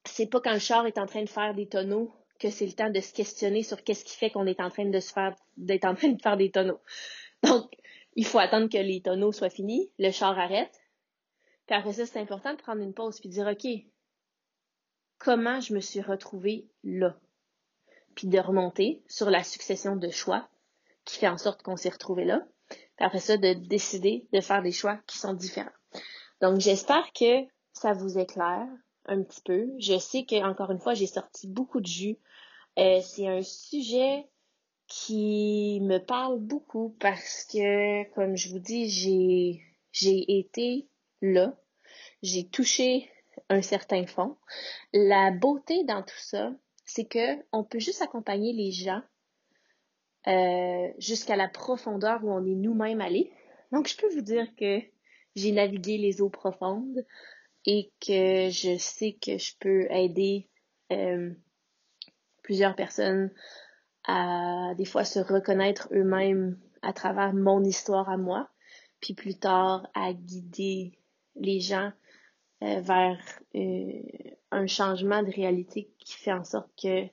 c'est 0.05 0.27
pas 0.27 0.41
quand 0.41 0.53
le 0.53 0.59
char 0.59 0.85
est 0.85 0.97
en 0.97 1.05
train 1.05 1.23
de 1.23 1.29
faire 1.29 1.53
des 1.53 1.67
tonneaux 1.67 2.13
que 2.39 2.49
c'est 2.49 2.65
le 2.65 2.73
temps 2.73 2.89
de 2.89 2.99
se 2.99 3.13
questionner 3.13 3.63
sur 3.63 3.83
qu'est-ce 3.83 4.05
qui 4.05 4.15
fait 4.15 4.29
qu'on 4.29 4.47
est 4.47 4.59
en 4.59 4.69
train 4.69 4.85
de 4.85 4.99
se 4.99 5.13
faire, 5.13 5.35
d'être 5.57 5.85
en 5.85 5.95
train 5.95 6.09
de 6.09 6.21
faire 6.21 6.37
des 6.37 6.51
tonneaux. 6.51 6.79
Donc, 7.43 7.71
il 8.15 8.25
faut 8.25 8.39
attendre 8.39 8.69
que 8.69 8.77
les 8.77 9.01
tonneaux 9.01 9.31
soient 9.31 9.49
finis, 9.49 9.91
le 9.97 10.11
char 10.11 10.37
arrête. 10.37 10.81
Puis 11.67 11.75
après 11.75 11.93
ça, 11.93 12.05
c'est 12.05 12.19
important 12.19 12.53
de 12.53 12.61
prendre 12.61 12.81
une 12.81 12.93
pause 12.93 13.19
puis 13.19 13.29
de 13.29 13.33
dire, 13.33 13.47
OK, 13.47 13.67
comment 15.17 15.61
je 15.61 15.73
me 15.73 15.79
suis 15.79 16.01
retrouvée 16.01 16.67
là? 16.83 17.17
Puis 18.15 18.27
de 18.27 18.39
remonter 18.39 19.03
sur 19.07 19.29
la 19.29 19.43
succession 19.43 19.95
de 19.95 20.09
choix 20.09 20.47
qui 21.05 21.17
fait 21.17 21.27
en 21.27 21.37
sorte 21.37 21.63
qu'on 21.63 21.77
s'est 21.77 21.89
retrouvé 21.89 22.25
là. 22.25 22.45
Puis 22.69 23.05
après 23.05 23.19
ça, 23.19 23.37
de 23.37 23.53
décider 23.53 24.27
de 24.33 24.41
faire 24.41 24.61
des 24.61 24.71
choix 24.71 24.99
qui 25.07 25.17
sont 25.17 25.33
différents. 25.33 25.71
Donc, 26.41 26.59
j'espère 26.59 27.11
que 27.13 27.45
ça 27.71 27.93
vous 27.93 28.19
éclaire 28.19 28.67
un 29.05 29.21
petit 29.23 29.41
peu. 29.41 29.69
Je 29.79 29.97
sais 29.97 30.25
que, 30.25 30.35
encore 30.43 30.71
une 30.71 30.79
fois, 30.79 30.93
j'ai 30.93 31.07
sorti 31.07 31.47
beaucoup 31.47 31.81
de 31.81 31.87
jus 31.87 32.17
euh, 32.79 33.01
c'est 33.03 33.27
un 33.27 33.43
sujet 33.43 34.27
qui 34.87 35.79
me 35.81 35.99
parle 35.99 36.39
beaucoup 36.39 36.95
parce 36.99 37.45
que, 37.45 38.03
comme 38.13 38.35
je 38.35 38.49
vous 38.49 38.59
dis, 38.59 38.89
j'ai, 38.89 39.61
j'ai 39.91 40.39
été 40.39 40.87
là. 41.21 41.55
J'ai 42.21 42.47
touché 42.47 43.09
un 43.49 43.61
certain 43.61 44.05
fond. 44.07 44.37
La 44.91 45.31
beauté 45.31 45.83
dans 45.83 46.01
tout 46.01 46.17
ça, 46.17 46.51
c'est 46.85 47.05
que 47.05 47.43
on 47.51 47.63
peut 47.63 47.79
juste 47.79 48.01
accompagner 48.01 48.53
les 48.53 48.71
gens 48.71 49.01
euh, 50.27 50.87
jusqu'à 50.97 51.35
la 51.35 51.47
profondeur 51.47 52.23
où 52.23 52.31
on 52.31 52.45
est 52.45 52.55
nous-mêmes 52.55 53.01
allés. 53.01 53.31
Donc, 53.71 53.87
je 53.87 53.97
peux 53.97 54.09
vous 54.13 54.21
dire 54.21 54.47
que 54.55 54.79
j'ai 55.35 55.51
navigué 55.51 55.97
les 55.97 56.21
eaux 56.21 56.29
profondes 56.29 57.05
et 57.65 57.91
que 57.99 58.49
je 58.49 58.77
sais 58.77 59.17
que 59.21 59.37
je 59.37 59.53
peux 59.59 59.91
aider 59.91 60.47
euh, 60.91 61.31
plusieurs 62.43 62.75
personnes 62.75 63.31
à 64.05 64.73
des 64.77 64.85
fois 64.85 65.05
se 65.05 65.19
reconnaître 65.19 65.87
eux-mêmes 65.93 66.59
à 66.81 66.93
travers 66.93 67.33
mon 67.33 67.63
histoire 67.63 68.09
à 68.09 68.17
moi, 68.17 68.49
puis 68.99 69.13
plus 69.13 69.39
tard 69.39 69.87
à 69.93 70.13
guider 70.13 70.99
les 71.35 71.59
gens 71.59 71.91
euh, 72.63 72.81
vers 72.81 73.19
euh, 73.55 74.01
un 74.51 74.67
changement 74.67 75.23
de 75.23 75.31
réalité 75.31 75.89
qui 75.99 76.13
fait 76.13 76.31
en 76.31 76.43
sorte 76.43 76.69
que 76.81 77.05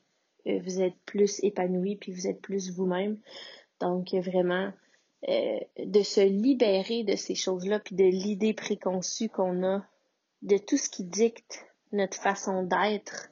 euh, 0.47 0.61
vous 0.63 0.81
êtes 0.81 0.97
plus 1.07 1.43
épanoui 1.43 1.97
puis 1.97 2.13
vous 2.13 2.27
êtes 2.27 2.41
plus 2.41 2.71
vous-même. 2.71 3.19
Donc 3.81 4.13
vraiment 4.13 4.73
de 5.29 6.03
se 6.03 6.23
libérer 6.23 7.05
de 7.05 7.15
ces 7.15 7.35
choses-là 7.35 7.79
puis 7.79 7.95
de 7.95 8.05
l'idée 8.05 8.55
préconçue 8.55 9.29
qu'on 9.29 9.63
a 9.65 9.85
de 10.43 10.59
tout 10.59 10.77
ce 10.77 10.89
qui 10.89 11.05
dicte 11.05 11.67
notre 11.93 12.17
façon 12.17 12.63
d'être 12.63 13.31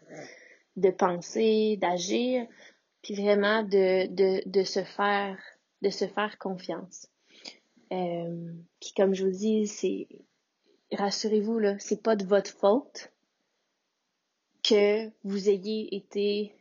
de 0.77 0.91
penser, 0.91 1.77
d'agir, 1.81 2.47
puis 3.03 3.15
vraiment 3.15 3.63
de, 3.63 4.07
de, 4.07 4.43
de, 4.47 4.63
se 4.63 4.85
faire 4.85 5.39
de 5.83 5.91
se 5.91 6.07
faire 6.07 6.39
confiance. 6.39 7.09
Euh, 7.93 8.53
puis 8.81 8.93
comme 8.97 9.15
je 9.15 9.25
vous 9.25 9.33
dis, 9.33 9.67
c'est 9.67 10.09
rassurez-vous 10.93 11.59
là, 11.59 11.79
c'est 11.79 12.03
pas 12.03 12.17
de 12.17 12.25
votre 12.25 12.51
faute 12.51 13.13
que 14.63 15.09
vous 15.25 15.49
ayez 15.49 15.95
été 15.97 16.55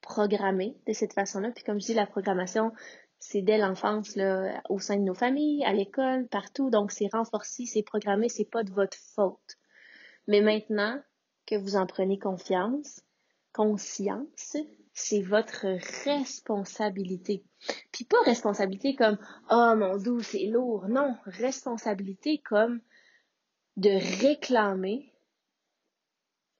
programmé 0.00 0.76
de 0.86 0.92
cette 0.92 1.12
façon-là. 1.12 1.50
Puis 1.50 1.64
comme 1.64 1.80
je 1.80 1.86
dis, 1.86 1.94
la 1.94 2.06
programmation, 2.06 2.72
C'est 3.20 3.42
dès 3.42 3.58
l'enfance, 3.58 4.14
là, 4.14 4.62
au 4.68 4.78
sein 4.78 4.96
de 4.96 5.02
nos 5.02 5.14
familles, 5.14 5.64
à 5.64 5.72
l'école, 5.72 6.28
partout. 6.28 6.70
Donc, 6.70 6.92
c'est 6.92 7.08
renforcé, 7.12 7.66
c'est 7.66 7.82
programmé, 7.82 8.28
c'est 8.28 8.44
pas 8.44 8.62
de 8.62 8.70
votre 8.70 8.96
faute. 8.96 9.58
Mais 10.28 10.42
maintenant 10.42 11.02
que 11.46 11.56
vous 11.56 11.74
en 11.74 11.86
prenez 11.86 12.18
confiance, 12.18 13.00
conscience, 13.52 14.56
c'est 14.92 15.22
votre 15.22 15.66
responsabilité. 16.04 17.44
Puis 17.92 18.04
pas 18.04 18.20
responsabilité 18.24 18.94
comme 18.94 19.18
oh 19.50 19.74
mon 19.76 19.96
doux, 19.96 20.20
c'est 20.20 20.46
lourd. 20.46 20.86
Non, 20.88 21.16
responsabilité 21.24 22.38
comme 22.38 22.80
de 23.76 23.90
réclamer 24.20 25.12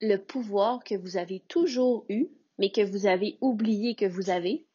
le 0.01 0.17
pouvoir 0.17 0.83
que 0.83 0.95
vous 0.95 1.17
avez 1.17 1.41
toujours 1.41 2.07
eu, 2.09 2.29
mais 2.59 2.71
que 2.71 2.81
vous 2.81 3.07
avez 3.07 3.37
oublié 3.41 3.95
que 3.95 4.07
vous 4.07 4.31
avez, 4.31 4.67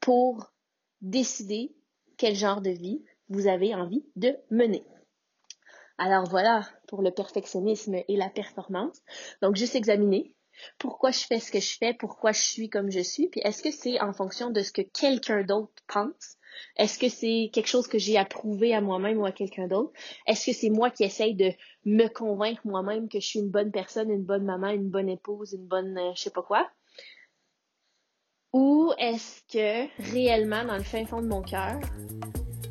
pour 0.00 0.52
décider 1.00 1.74
quel 2.16 2.34
genre 2.34 2.60
de 2.60 2.70
vie 2.70 3.04
vous 3.28 3.46
avez 3.46 3.74
envie 3.74 4.04
de 4.16 4.36
mener. 4.50 4.84
Alors 5.98 6.24
voilà 6.28 6.68
pour 6.88 7.02
le 7.02 7.10
perfectionnisme 7.10 7.94
et 7.94 8.16
la 8.16 8.28
performance. 8.28 9.00
Donc 9.42 9.56
juste 9.56 9.76
examiner 9.76 10.34
pourquoi 10.78 11.10
je 11.10 11.20
fais 11.20 11.40
ce 11.40 11.50
que 11.50 11.60
je 11.60 11.76
fais, 11.76 11.94
pourquoi 11.94 12.32
je 12.32 12.40
suis 12.40 12.68
comme 12.68 12.90
je 12.90 13.00
suis, 13.00 13.28
puis 13.28 13.40
est-ce 13.44 13.62
que 13.62 13.70
c'est 13.70 14.00
en 14.00 14.12
fonction 14.12 14.50
de 14.50 14.60
ce 14.62 14.72
que 14.72 14.82
quelqu'un 14.82 15.42
d'autre 15.42 15.72
pense? 15.86 16.36
Est-ce 16.76 16.98
que 16.98 17.08
c'est 17.08 17.50
quelque 17.52 17.66
chose 17.66 17.88
que 17.88 17.98
j'ai 17.98 18.16
approuvé 18.16 18.74
à 18.74 18.80
moi-même 18.80 19.18
ou 19.18 19.26
à 19.26 19.32
quelqu'un 19.32 19.66
d'autre? 19.66 19.92
Est-ce 20.26 20.46
que 20.46 20.56
c'est 20.56 20.70
moi 20.70 20.90
qui 20.90 21.02
essaye 21.02 21.34
de 21.34 21.50
me 21.84 22.06
convaincre 22.06 22.62
moi-même 22.64 23.08
que 23.08 23.18
je 23.18 23.26
suis 23.26 23.40
une 23.40 23.50
bonne 23.50 23.72
personne, 23.72 24.10
une 24.10 24.24
bonne 24.24 24.44
maman, 24.44 24.68
une 24.68 24.88
bonne 24.88 25.08
épouse, 25.08 25.52
une 25.52 25.66
bonne 25.66 25.98
euh, 25.98 26.12
je 26.14 26.22
sais 26.22 26.30
pas 26.30 26.42
quoi? 26.42 26.70
Ou 28.52 28.92
est-ce 28.98 29.42
que 29.52 30.12
réellement, 30.12 30.64
dans 30.64 30.76
le 30.76 30.84
fin 30.84 31.04
fond 31.04 31.20
de 31.20 31.26
mon 31.26 31.42
cœur, 31.42 31.80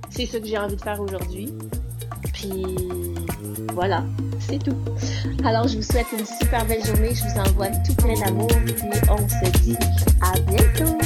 c'est 0.09 0.25
ce 0.25 0.37
que 0.37 0.45
j'ai 0.45 0.57
envie 0.57 0.77
de 0.77 0.81
faire 0.81 1.01
aujourd'hui? 1.01 1.49
Voilà, 3.73 4.03
c'est 4.39 4.59
tout. 4.59 4.77
Alors, 5.43 5.67
je 5.67 5.77
vous 5.77 5.81
souhaite 5.81 6.07
une 6.17 6.25
super 6.25 6.65
belle 6.65 6.83
journée. 6.85 7.13
Je 7.13 7.23
vous 7.23 7.39
envoie 7.39 7.67
tout 7.67 7.95
plein 7.95 8.19
d'amour. 8.19 8.49
et 8.51 9.09
on 9.09 9.27
se 9.27 9.61
dit 9.61 9.77
à 10.21 10.39
bientôt. 10.39 10.97